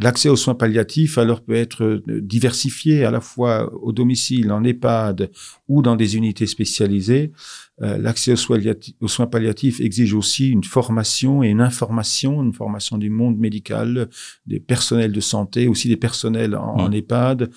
L'accès 0.00 0.28
aux 0.28 0.36
soins 0.36 0.54
palliatifs 0.54 1.18
alors 1.18 1.42
peut 1.42 1.54
être 1.54 2.00
diversifié 2.06 3.04
à 3.04 3.10
la 3.10 3.20
fois 3.20 3.74
au 3.82 3.90
domicile, 3.90 4.52
en 4.52 4.62
EHPAD 4.62 5.30
ou 5.66 5.82
dans 5.82 5.96
des 5.96 6.16
unités 6.16 6.46
spécialisées. 6.46 7.32
Euh, 7.80 7.96
l'accès 7.96 8.32
aux, 8.32 9.08
soins 9.08 9.26
palliatifs 9.26 9.80
exige 9.80 10.12
aussi 10.12 10.50
une 10.50 10.64
formation 10.64 11.44
et 11.44 11.48
une 11.48 11.60
information, 11.60 12.42
une 12.42 12.52
formation 12.52 12.98
du 12.98 13.08
monde 13.08 13.38
médical, 13.38 14.08
des 14.46 14.58
personnels 14.58 15.12
de 15.12 15.20
santé, 15.20 15.68
aussi 15.68 15.88
des 15.88 15.96
personnels 15.96 16.56
en, 16.56 16.88
mmh. 16.88 16.94
EHPAD, 16.94 17.50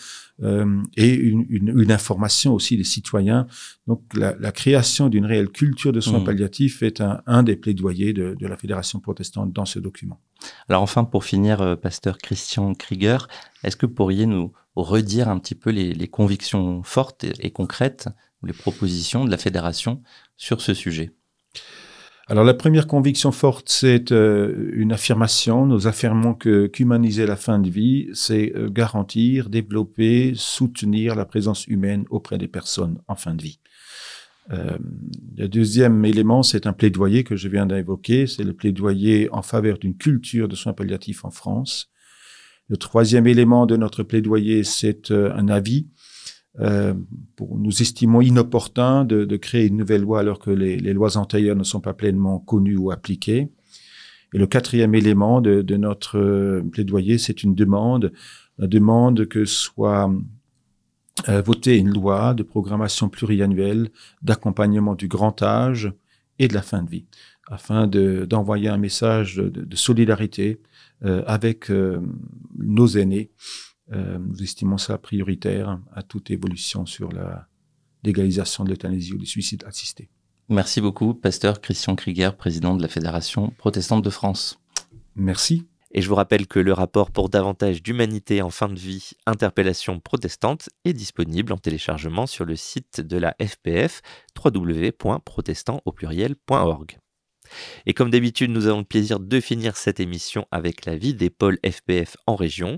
euh, 0.43 0.81
et 0.95 1.13
une, 1.13 1.45
une, 1.49 1.91
information 1.91 2.53
aussi 2.53 2.77
des 2.77 2.83
citoyens. 2.83 3.47
Donc 3.87 4.03
la, 4.13 4.35
la 4.39 4.51
création 4.51 5.09
d'une 5.09 5.25
réelle 5.25 5.49
culture 5.49 5.91
de 5.91 6.01
soins 6.01 6.19
mmh. 6.19 6.25
palliatifs 6.25 6.83
est 6.83 7.01
un, 7.01 7.21
un 7.25 7.41
des 7.41 7.55
plaidoyers 7.55 8.13
de, 8.13 8.35
de, 8.39 8.47
la 8.47 8.57
Fédération 8.57 8.99
protestante 8.99 9.51
dans 9.53 9.65
ce 9.65 9.79
document. 9.79 10.19
Alors 10.69 10.83
enfin, 10.83 11.03
pour 11.03 11.23
finir, 11.23 11.61
euh, 11.61 11.75
pasteur 11.75 12.19
Christian 12.19 12.73
Krieger, 12.75 13.27
est-ce 13.63 13.75
que 13.75 13.87
vous 13.87 13.93
pourriez 13.93 14.27
nous 14.27 14.51
redire 14.75 15.29
un 15.29 15.39
petit 15.39 15.55
peu 15.55 15.71
les, 15.71 15.93
les 15.93 16.07
convictions 16.07 16.83
fortes 16.83 17.25
et 17.39 17.51
concrètes 17.51 18.07
les 18.43 18.53
propositions 18.53 19.25
de 19.25 19.31
la 19.31 19.37
fédération 19.37 20.01
sur 20.37 20.61
ce 20.61 20.73
sujet 20.73 21.11
alors 22.31 22.45
la 22.45 22.53
première 22.53 22.87
conviction 22.87 23.33
forte, 23.33 23.67
c'est 23.67 24.13
euh, 24.13 24.71
une 24.73 24.93
affirmation. 24.93 25.65
Nous 25.65 25.87
affirmons 25.87 26.33
que 26.33 26.67
qu'humaniser 26.67 27.25
la 27.25 27.35
fin 27.35 27.59
de 27.59 27.69
vie, 27.69 28.07
c'est 28.13 28.53
euh, 28.55 28.69
garantir, 28.69 29.49
développer, 29.49 30.31
soutenir 30.35 31.15
la 31.15 31.25
présence 31.25 31.67
humaine 31.67 32.05
auprès 32.09 32.37
des 32.37 32.47
personnes 32.47 33.01
en 33.09 33.15
fin 33.15 33.35
de 33.35 33.41
vie. 33.41 33.59
Euh, 34.51 34.77
le 35.37 35.49
deuxième 35.49 36.05
élément, 36.05 36.41
c'est 36.41 36.67
un 36.67 36.71
plaidoyer 36.71 37.25
que 37.25 37.35
je 37.35 37.49
viens 37.49 37.65
d'évoquer, 37.65 38.27
c'est 38.27 38.45
le 38.45 38.53
plaidoyer 38.53 39.27
en 39.33 39.41
faveur 39.41 39.77
d'une 39.77 39.97
culture 39.97 40.47
de 40.47 40.55
soins 40.55 40.71
palliatifs 40.71 41.25
en 41.25 41.31
France. 41.31 41.89
Le 42.69 42.77
troisième 42.77 43.27
élément 43.27 43.65
de 43.65 43.75
notre 43.75 44.03
plaidoyer, 44.03 44.63
c'est 44.63 45.11
un 45.11 45.49
avis 45.49 45.89
euh, 46.59 46.93
nous 47.39 47.81
estimons 47.81 48.21
inopportun 48.21 49.05
de, 49.05 49.37
créer 49.37 49.67
une 49.67 49.77
nouvelle 49.77 50.01
loi 50.01 50.19
alors 50.19 50.39
que 50.39 50.51
les, 50.51 50.77
lois 50.93 51.17
antérieures 51.17 51.55
ne 51.55 51.63
sont 51.63 51.79
pas 51.79 51.93
pleinement 51.93 52.39
connues 52.39 52.77
ou 52.77 52.91
appliquées. 52.91 53.49
Et 54.33 54.37
le 54.37 54.47
quatrième 54.47 54.95
élément 54.95 55.41
de, 55.41 55.75
notre 55.75 56.17
euh, 56.17 56.61
plaidoyer, 56.61 57.17
c'est 57.17 57.43
une 57.43 57.55
demande, 57.55 58.11
la 58.57 58.67
demande 58.67 59.25
que 59.27 59.45
soit 59.45 60.11
euh, 61.29 61.41
votée 61.41 61.77
une 61.77 61.93
loi 61.93 62.33
de 62.33 62.43
programmation 62.43 63.09
pluriannuelle 63.09 63.89
d'accompagnement 64.21 64.95
du 64.95 65.07
grand 65.07 65.41
âge 65.41 65.91
et 66.39 66.47
de 66.47 66.53
la 66.53 66.61
fin 66.61 66.83
de 66.83 66.89
vie, 66.89 67.05
afin 67.47 67.87
d'envoyer 67.87 68.69
un 68.69 68.77
message 68.77 69.35
de, 69.35 69.75
solidarité 69.75 70.61
avec 71.03 71.71
nos 72.57 72.87
aînés 72.87 73.31
euh, 73.91 74.17
nous 74.19 74.41
estimons 74.41 74.77
ça 74.77 74.97
prioritaire 74.97 75.79
à 75.93 76.03
toute 76.03 76.31
évolution 76.31 76.85
sur 76.85 77.11
la 77.11 77.47
légalisation 78.03 78.63
de 78.63 78.69
l'euthanasie 78.69 79.13
ou 79.13 79.17
du 79.17 79.25
suicide 79.25 79.63
assisté. 79.65 80.09
Merci 80.49 80.81
beaucoup, 80.81 81.13
pasteur 81.13 81.61
Christian 81.61 81.95
Krieger, 81.95 82.35
président 82.35 82.75
de 82.75 82.81
la 82.81 82.87
Fédération 82.87 83.51
protestante 83.57 84.03
de 84.03 84.09
France. 84.09 84.59
Merci. 85.15 85.67
Et 85.93 86.01
je 86.01 86.07
vous 86.07 86.15
rappelle 86.15 86.47
que 86.47 86.59
le 86.59 86.71
rapport 86.71 87.11
pour 87.11 87.29
davantage 87.29 87.83
d'humanité 87.83 88.41
en 88.41 88.49
fin 88.49 88.69
de 88.69 88.79
vie, 88.79 89.11
interpellation 89.25 89.99
protestante, 89.99 90.69
est 90.85 90.93
disponible 90.93 91.51
en 91.51 91.57
téléchargement 91.57 92.27
sur 92.27 92.45
le 92.45 92.55
site 92.55 93.01
de 93.01 93.17
la 93.17 93.35
FPF, 93.41 94.01
www.protestant 94.41 95.81
Et 97.85 97.93
comme 97.93 98.09
d'habitude, 98.09 98.51
nous 98.51 98.67
avons 98.67 98.79
le 98.79 98.85
plaisir 98.85 99.19
de 99.19 99.39
finir 99.41 99.75
cette 99.75 99.99
émission 99.99 100.47
avec 100.51 100.85
la 100.85 100.95
vie 100.95 101.13
des 101.13 101.29
pôles 101.29 101.59
FPF 101.65 102.15
en 102.25 102.35
région 102.37 102.77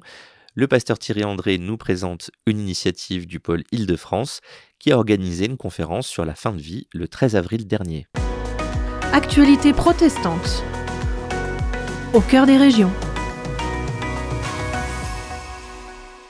le 0.55 0.67
pasteur 0.67 0.99
Thierry 0.99 1.23
André 1.23 1.57
nous 1.57 1.77
présente 1.77 2.29
une 2.45 2.59
initiative 2.59 3.25
du 3.25 3.39
pôle 3.39 3.63
Île-de-France 3.71 4.39
qui 4.77 4.91
a 4.91 4.97
organisé 4.97 5.45
une 5.45 5.57
conférence 5.57 6.07
sur 6.07 6.25
la 6.25 6.35
fin 6.35 6.51
de 6.51 6.61
vie 6.61 6.87
le 6.93 7.07
13 7.07 7.35
avril 7.35 7.65
dernier. 7.65 8.05
Actualité 9.13 9.73
protestante. 9.73 10.63
Au 12.13 12.21
cœur 12.21 12.45
des 12.45 12.57
régions. 12.57 12.91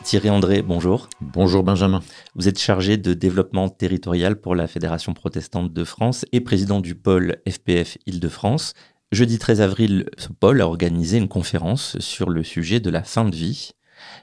Thierry 0.03 0.29
André, 0.29 0.61
bonjour. 0.61 1.09
Bonjour 1.19 1.63
Benjamin. 1.63 2.01
Vous 2.35 2.47
êtes 2.47 2.59
chargé 2.59 2.95
de 2.95 3.13
développement 3.13 3.67
territorial 3.67 4.39
pour 4.39 4.55
la 4.55 4.67
Fédération 4.67 5.13
protestante 5.13 5.73
de 5.73 5.83
France 5.83 6.25
et 6.31 6.39
président 6.39 6.79
du 6.79 6.95
pôle 6.95 7.37
FPF 7.49 7.97
Île-de-France. 8.05 8.73
Jeudi 9.11 9.37
13 9.37 9.61
avril, 9.61 10.09
ce 10.17 10.29
pôle 10.29 10.61
a 10.61 10.67
organisé 10.67 11.17
une 11.17 11.27
conférence 11.27 11.99
sur 11.99 12.29
le 12.29 12.43
sujet 12.43 12.79
de 12.79 12.89
la 12.89 13.03
fin 13.03 13.25
de 13.25 13.35
vie. 13.35 13.73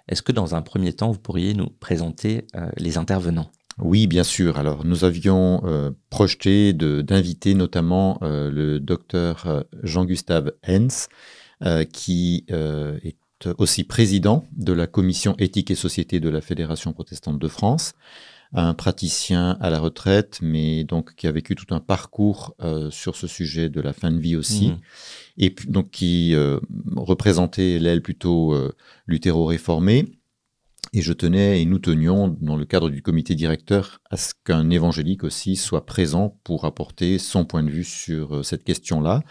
Est-ce 0.08 0.22
que 0.22 0.32
dans 0.32 0.54
un 0.54 0.62
premier 0.62 0.92
temps, 0.92 1.10
vous 1.10 1.18
pourriez 1.18 1.54
nous 1.54 1.68
présenter 1.68 2.46
euh, 2.54 2.68
les 2.76 2.98
intervenants? 2.98 3.50
Oui, 3.78 4.06
bien 4.06 4.24
sûr. 4.24 4.58
Alors, 4.58 4.84
nous 4.84 5.04
avions 5.04 5.62
euh, 5.64 5.90
projeté 6.10 6.72
d'inviter 6.72 7.54
notamment 7.54 8.18
euh, 8.22 8.50
le 8.50 8.80
docteur 8.80 9.64
Jean-Gustave 9.82 10.52
Hens, 10.66 11.08
qui 11.92 12.46
est 12.48 13.16
aussi 13.58 13.84
président 13.84 14.48
de 14.56 14.72
la 14.72 14.86
commission 14.86 15.34
éthique 15.38 15.70
et 15.70 15.74
société 15.74 16.18
de 16.18 16.30
la 16.30 16.40
Fédération 16.40 16.94
protestante 16.94 17.38
de 17.38 17.48
France, 17.48 17.92
un 18.52 18.74
praticien 18.74 19.56
à 19.60 19.70
la 19.70 19.78
retraite, 19.78 20.40
mais 20.42 20.84
donc 20.84 21.14
qui 21.14 21.26
a 21.26 21.32
vécu 21.32 21.54
tout 21.54 21.72
un 21.74 21.80
parcours 21.80 22.54
euh, 22.60 22.90
sur 22.90 23.16
ce 23.16 23.26
sujet 23.26 23.68
de 23.68 23.80
la 23.80 23.92
fin 23.92 24.10
de 24.10 24.18
vie 24.18 24.36
aussi, 24.36 24.68
mmh. 24.68 24.78
et 25.38 25.54
donc 25.68 25.90
qui 25.90 26.34
euh, 26.34 26.58
représentait 26.96 27.78
l'aile 27.78 28.02
plutôt 28.02 28.54
euh, 28.54 28.74
luthéro-réformée. 29.06 30.16
Et 30.92 31.02
je 31.02 31.12
tenais 31.12 31.62
et 31.62 31.66
nous 31.66 31.78
tenions, 31.78 32.36
dans 32.40 32.56
le 32.56 32.64
cadre 32.64 32.90
du 32.90 33.00
comité 33.00 33.36
directeur, 33.36 34.00
à 34.10 34.16
ce 34.16 34.32
qu'un 34.44 34.70
évangélique 34.70 35.22
aussi 35.22 35.54
soit 35.54 35.86
présent 35.86 36.36
pour 36.42 36.64
apporter 36.64 37.18
son 37.18 37.44
point 37.44 37.62
de 37.62 37.70
vue 37.70 37.84
sur 37.84 38.44
cette 38.44 38.64
question-là. 38.64 39.22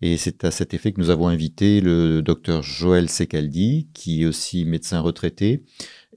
Et 0.00 0.16
c'est 0.16 0.44
à 0.44 0.50
cet 0.50 0.72
effet 0.72 0.92
que 0.92 1.00
nous 1.00 1.10
avons 1.10 1.28
invité 1.28 1.82
le 1.82 2.22
docteur 2.22 2.62
Joël 2.62 3.10
Secaldi, 3.10 3.88
qui 3.92 4.22
est 4.22 4.26
aussi 4.26 4.64
médecin 4.64 5.00
retraité, 5.00 5.64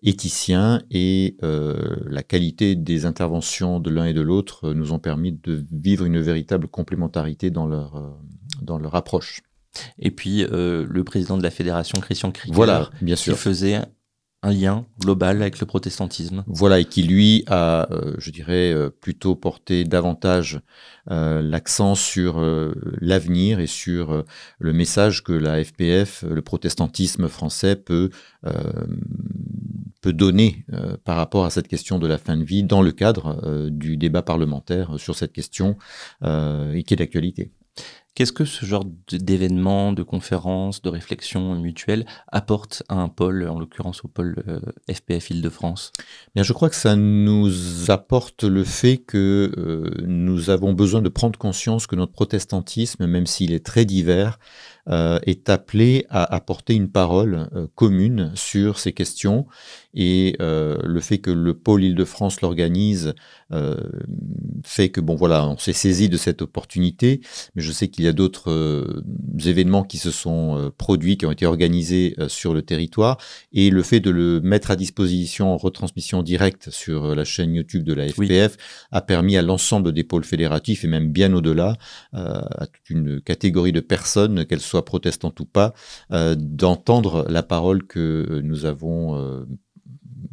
éthiciens 0.06 0.82
et 0.91 1.36
euh, 1.44 1.96
la 2.06 2.24
qualité 2.24 2.76
des 2.76 3.06
interventions 3.06 3.80
de 3.80 3.89
l'un 3.89 4.06
et 4.06 4.13
de 4.13 4.22
l'autre 4.22 4.72
nous 4.74 4.94
ont 4.94 5.00
permis 5.00 5.32
de 5.32 5.65
vivre 5.72 6.06
une 6.06 6.22
véritable 6.22 6.68
complémentarité 6.68 7.50
dans 7.50 7.65
leur, 7.65 7.96
euh, 7.96 8.10
dans 8.62 8.78
leur 8.78 8.96
approche. 8.96 9.41
Et 10.00 10.12
puis 10.12 10.44
euh, 10.44 10.86
le 10.88 11.04
président 11.04 11.38
de 11.38 11.44
la 11.44 11.52
fédération, 11.52 12.00
Christian 12.00 12.32
Krieger, 12.32 12.56
voilà, 12.56 12.89
bien 13.02 13.15
sûr. 13.15 13.34
qui 13.34 13.39
faisait 13.39 13.82
un 14.46 14.52
lien 14.52 14.86
global 15.00 15.41
avec 15.41 15.60
le 15.60 15.65
protestantisme. 15.65 16.44
Voilà, 16.46 16.80
et 16.80 16.86
qui 16.86 17.02
lui 17.02 17.44
a, 17.48 17.91
euh, 17.91 18.13
je 18.20 18.30
dirais, 18.30 18.72
euh, 18.72 18.89
plutôt 18.89 19.36
porté 19.36 19.86
davantage 19.86 20.60
euh, 21.10 21.41
l'accent 21.41 21.96
sur 21.96 22.39
l'avenir 23.02 23.60
et 23.60 23.68
sur 23.68 24.24
le 24.60 24.74
message 24.74 25.24
que 25.24 25.34
la 25.34 25.63
FPF, 25.63 26.24
le 26.30 26.41
protestantisme 26.41 27.28
français, 27.28 27.76
peut, 27.76 28.10
peut 30.06 30.13
donner 30.13 30.63
par 31.04 31.15
rapport 31.18 31.46
à 31.46 31.50
cette 31.50 31.68
question 31.68 31.98
de 31.98 32.06
la 32.06 32.20
fin 32.20 32.38
de 32.38 32.44
vie 32.44 32.63
dans 32.63 32.84
le 32.84 32.91
cadre 32.91 33.70
du 33.72 33.98
débat 33.98 34.22
parlementaire 34.22 35.00
sur 35.00 35.15
cette 35.15 35.34
question 35.34 35.78
et 36.24 36.84
qui 36.84 36.94
est 36.94 36.98
d'actualité. 36.98 37.52
Qu'est-ce 38.15 38.32
que 38.32 38.46
ce 38.46 38.65
genre 38.65 38.86
d'événements, 39.12 39.91
de 39.91 40.02
conférences, 40.02 40.82
de 40.82 40.88
réflexions 40.88 41.56
mutuelles 41.56 42.06
apporte 42.32 42.82
à 42.88 42.96
un 42.96 43.10
pôle, 43.10 43.46
en 43.50 43.60
l'occurrence 43.60 44.06
au 44.06 44.08
pôle 44.08 44.41
FPF 44.89 45.32
euh, 45.32 45.36
Île-de-France? 45.36 45.91
Bien, 46.34 46.41
je 46.41 46.54
crois 46.54 46.70
que 46.70 46.78
ça 46.78 46.96
nous 46.96 47.52
apporte 47.91 48.46
le 48.46 48.63
fait 48.63 49.00
que 49.00 49.52
euh, 49.58 50.06
nous 50.08 50.50
avons 50.50 50.72
besoin 50.72 51.02
de 51.02 51.10
prendre 51.10 51.38
conscience 51.38 51.88
que 51.88 51.98
notre 51.98 52.13
protestantisme, 52.13 53.06
même 53.06 53.26
s'il 53.26 53.52
est 53.52 53.65
très 53.65 53.84
divers, 53.84 54.39
euh, 54.88 55.18
est 55.24 55.50
appelé 55.50 56.06
à 56.12 56.36
apporter 56.36 56.76
une 56.76 56.91
parole 56.91 57.50
euh, 57.56 57.65
commune 57.74 58.32
sur 58.36 58.78
ces 58.78 58.94
questions 58.94 59.48
et 59.96 60.36
euh, 60.42 60.78
le 60.84 61.00
fait 61.00 61.18
que 61.18 61.32
le 61.32 61.54
pôle 61.54 61.84
Île-de-France 61.84 62.42
l'organise 62.42 63.14
fait 64.64 64.90
que 64.90 65.00
bon 65.00 65.16
voilà 65.16 65.48
on 65.48 65.58
s'est 65.58 65.72
saisi 65.72 66.10
de 66.10 66.18
cette 66.18 66.42
opportunité. 66.42 67.22
Mais 67.56 67.62
je 67.62 67.72
sais 67.72 67.88
qu'il 67.90 68.04
y 68.04 68.08
a 68.08 68.14
d'autres 68.14 69.04
événements 69.46 69.84
qui 69.84 69.98
se 69.98 70.10
sont 70.10 70.72
produits 70.78 71.18
qui 71.18 71.26
ont 71.26 71.32
été 71.32 71.46
organisés 71.46 72.16
sur 72.28 72.54
le 72.54 72.64
territoire. 72.64 73.18
Et 73.54 73.70
le 73.70 73.84
fait 73.84 74.00
de 74.00 74.10
le 74.10 74.42
mettre 74.42 74.72
à 74.72 74.76
disposition 74.76 75.54
en 75.54 75.58
retransmission 75.58 76.24
directe 76.24 76.72
sur 76.72 77.16
la 77.16 77.24
chaîne 77.24 77.54
YouTube 77.54 77.84
de 77.84 77.94
la 77.94 78.10
FPF 78.10 78.58
a 78.92 79.02
permis 79.02 79.38
à 79.38 79.44
l'ensemble 79.44 79.94
des 79.94 80.04
pôles 80.04 80.24
fédératifs 80.24 80.84
et 80.84 80.88
même 80.88 81.12
bien 81.12 81.32
au-delà 81.34 81.78
à 82.14 82.66
toute 82.66 82.90
une 82.90 83.22
catégorie 83.22 83.72
de 83.72 83.80
personnes 83.80 84.46
qu'elles 84.46 84.60
soient 84.60 84.86
protestante 84.86 85.40
ou 85.40 85.46
pas, 85.46 85.74
euh, 86.12 86.36
d'entendre 86.38 87.26
la 87.30 87.44
parole 87.44 87.86
que 87.86 88.42
nous 88.44 88.66
avons 88.66 89.18
euh, 89.18 89.46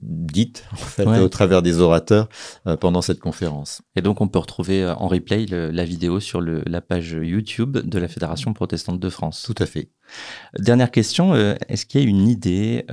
dite 0.03 0.65
en 0.73 0.77
fait, 0.77 1.07
au 1.07 1.29
travers 1.29 1.63
des 1.63 1.81
orateurs 1.81 2.29
euh, 2.67 2.77
pendant 2.77 3.03
cette 3.03 3.21
conférence. 3.21 3.83
Et 3.97 4.03
donc 4.03 4.21
on 4.21 4.29
peut 4.29 4.39
retrouver 4.39 4.87
en 4.87 5.09
replay 5.09 5.47
la 5.47 5.85
vidéo 5.85 6.21
sur 6.21 6.41
la 6.41 6.81
page 6.81 7.17
YouTube 7.21 7.79
de 7.79 7.99
la 7.99 8.09
Fédération 8.09 8.53
protestante 8.53 9.01
de 9.01 9.09
France. 9.09 9.43
Tout 9.45 9.55
à 9.63 9.67
fait. 9.67 9.91
Dernière 10.59 10.91
question, 10.91 11.35
est-ce 11.35 11.87
qu'il 11.87 12.01
y 12.01 12.05
a 12.05 12.09
une 12.09 12.29
idée, 12.29 12.85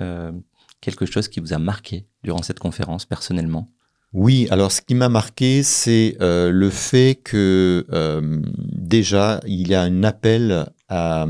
quelque 0.82 1.06
chose 1.06 1.28
qui 1.28 1.40
vous 1.40 1.54
a 1.54 1.60
marqué 1.60 2.08
durant 2.24 2.42
cette 2.42 2.60
conférence 2.60 3.06
personnellement? 3.06 3.72
Oui, 4.12 4.48
alors 4.50 4.72
ce 4.72 4.82
qui 4.82 4.96
m'a 4.96 5.10
marqué, 5.10 5.62
c'est 5.64 6.18
le 6.20 6.70
fait 6.70 7.20
que 7.24 7.86
déjà, 8.58 9.40
il 9.46 9.68
y 9.68 9.76
a 9.76 9.82
un 9.82 10.04
appel 10.04 10.66
à, 10.88 11.26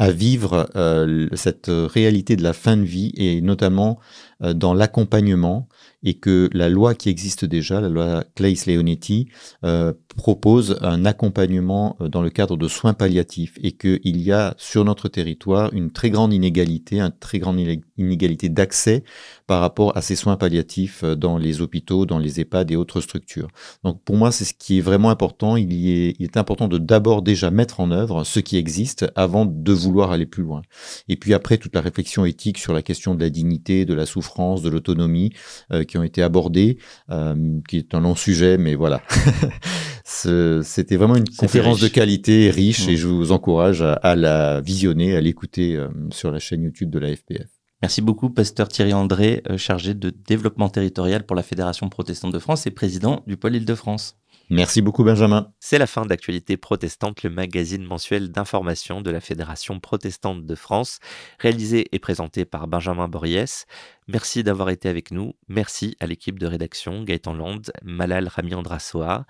vivre 0.00 0.70
euh, 0.74 1.28
cette 1.34 1.70
réalité 1.70 2.36
de 2.36 2.42
la 2.42 2.52
fin 2.52 2.76
de 2.76 2.84
vie 2.84 3.12
et 3.14 3.40
notamment 3.40 3.98
euh, 4.42 4.54
dans 4.54 4.74
l'accompagnement 4.74 5.68
et 6.02 6.14
que 6.14 6.48
la 6.52 6.68
loi 6.68 6.94
qui 6.94 7.08
existe 7.08 7.44
déjà, 7.44 7.80
la 7.80 7.88
loi 7.88 8.24
Claes-Leonetti, 8.34 9.28
euh, 9.64 9.92
propose 10.14 10.78
un 10.82 11.04
accompagnement 11.04 11.96
euh, 12.00 12.08
dans 12.08 12.22
le 12.22 12.30
cadre 12.30 12.56
de 12.56 12.68
soins 12.68 12.94
palliatifs 12.94 13.58
et 13.62 13.72
qu'il 13.72 14.20
y 14.20 14.32
a 14.32 14.54
sur 14.58 14.84
notre 14.84 15.08
territoire 15.08 15.72
une 15.72 15.90
très 15.90 16.10
grande 16.10 16.32
inégalité, 16.32 17.00
une 17.00 17.12
très 17.18 17.38
grande 17.38 17.60
inégalité 17.96 18.48
d'accès 18.48 19.04
par 19.46 19.60
rapport 19.60 19.96
à 19.96 20.02
ces 20.02 20.16
soins 20.16 20.36
palliatifs 20.36 21.04
euh, 21.04 21.14
dans 21.14 21.38
les 21.38 21.60
hôpitaux, 21.60 22.06
dans 22.06 22.18
les 22.18 22.40
EHPAD 22.40 22.70
et 22.70 22.76
autres 22.76 23.00
structures. 23.00 23.48
Donc 23.84 24.02
pour 24.02 24.16
moi, 24.16 24.32
c'est 24.32 24.44
ce 24.44 24.54
qui 24.54 24.78
est 24.78 24.82
vraiment 24.82 25.10
important. 25.10 25.56
Il, 25.56 25.72
est, 25.88 26.36
important 26.36 26.66
de 26.66 26.78
d'abord 26.78 27.20
déjà 27.20 27.50
mettre 27.50 27.80
en 27.80 27.90
œuvre 27.90 28.24
ce 28.24 28.40
qui 28.40 28.56
existe 28.56 29.06
avant 29.16 29.44
de 29.44 29.72
vouloir 29.72 30.12
aller 30.12 30.24
plus 30.24 30.42
loin. 30.42 30.62
Et 31.08 31.16
puis 31.16 31.34
après, 31.34 31.58
toute 31.58 31.74
la 31.74 31.82
réflexion 31.82 32.24
éthique 32.24 32.58
sur 32.58 32.72
la 32.72 32.80
question 32.80 33.14
de 33.14 33.20
la 33.20 33.28
dignité, 33.28 33.84
de 33.84 33.92
la 33.92 34.06
souffrance, 34.06 34.62
de 34.62 34.70
l'autonomie, 34.70 35.32
qui 35.86 35.98
ont 35.98 36.02
été 36.02 36.22
abordés, 36.22 36.78
euh, 37.10 37.60
qui 37.68 37.78
est 37.78 37.94
un 37.94 38.00
long 38.00 38.14
sujet, 38.14 38.58
mais 38.58 38.74
voilà. 38.74 39.02
C'était 40.62 40.96
vraiment 40.96 41.16
une 41.16 41.28
conférence 41.28 41.80
de 41.80 41.88
qualité 41.88 42.50
riche 42.50 42.86
et 42.88 42.96
je 42.96 43.06
vous 43.06 43.32
encourage 43.32 43.82
à, 43.82 44.14
la 44.14 44.60
visionner, 44.60 45.16
à 45.16 45.20
l'écouter 45.20 45.76
euh, 45.76 45.88
sur 46.10 46.30
la 46.30 46.38
chaîne 46.38 46.62
YouTube 46.62 46.90
de 46.90 46.98
la 46.98 47.14
FPF. 47.14 47.48
Merci 47.80 48.00
beaucoup, 48.00 48.30
pasteur 48.30 48.68
Thierry 48.68 48.92
André, 48.92 49.42
euh, 49.50 49.56
chargé 49.56 49.94
de 49.94 50.10
développement 50.10 50.68
territorial 50.68 51.26
pour 51.26 51.34
la 51.34 51.42
Fédération 51.42 51.88
protestante 51.88 52.32
de 52.32 52.38
France 52.38 52.66
et 52.66 52.70
président 52.70 53.24
du 53.26 53.36
pôle 53.36 53.56
Île-de-France. 53.56 54.16
Merci 54.50 54.82
beaucoup 54.82 55.02
Benjamin. 55.02 55.50
C'est 55.60 55.78
la 55.78 55.86
fin 55.86 56.04
d'Actualité 56.04 56.56
protestante, 56.56 57.22
le 57.22 57.30
magazine 57.30 57.84
mensuel 57.84 58.30
d'information 58.30 59.00
de 59.00 59.10
la 59.10 59.20
Fédération 59.20 59.80
protestante 59.80 60.44
de 60.44 60.54
France, 60.54 60.98
réalisé 61.38 61.86
et 61.92 61.98
présenté 61.98 62.44
par 62.44 62.68
Benjamin 62.68 63.08
Boriès. 63.08 63.66
Merci 64.08 64.42
d'avoir 64.42 64.68
été 64.68 64.88
avec 64.88 65.10
nous. 65.10 65.32
Merci 65.48 65.96
à 66.00 66.06
l'équipe 66.06 66.38
de 66.38 66.46
rédaction, 66.46 67.02
Gaëtan 67.02 67.34
Land, 67.34 67.62
Malal 67.82 68.28
Rami 68.28 68.54
Andrasoa. 68.54 69.24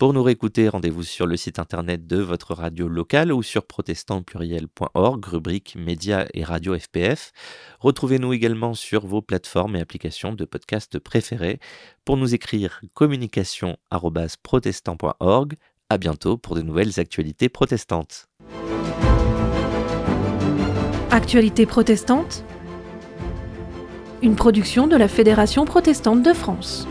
Pour 0.00 0.12
nous 0.14 0.22
réécouter, 0.22 0.70
rendez-vous 0.70 1.02
sur 1.02 1.26
le 1.26 1.36
site 1.36 1.58
internet 1.58 2.06
de 2.06 2.16
votre 2.16 2.54
radio 2.54 2.88
locale 2.88 3.34
ou 3.34 3.42
sur 3.42 3.66
protestantpluriel.org, 3.66 5.26
rubrique 5.26 5.76
médias 5.78 6.24
et 6.32 6.42
radio 6.42 6.74
FPF. 6.74 7.32
Retrouvez-nous 7.80 8.32
également 8.32 8.72
sur 8.72 9.06
vos 9.06 9.20
plateformes 9.20 9.76
et 9.76 9.80
applications 9.82 10.32
de 10.32 10.46
podcast 10.46 10.98
préférées. 10.98 11.60
Pour 12.06 12.16
nous 12.16 12.34
écrire 12.34 12.80
communication@protestant.org. 12.94 15.56
À 15.90 15.98
bientôt 15.98 16.38
pour 16.38 16.56
de 16.56 16.62
nouvelles 16.62 16.98
actualités 16.98 17.50
protestantes. 17.50 18.26
Actualité 21.10 21.66
protestante 21.66 22.42
Une 24.22 24.34
production 24.34 24.86
de 24.86 24.96
la 24.96 25.08
Fédération 25.08 25.66
protestante 25.66 26.22
de 26.22 26.32
France. 26.32 26.88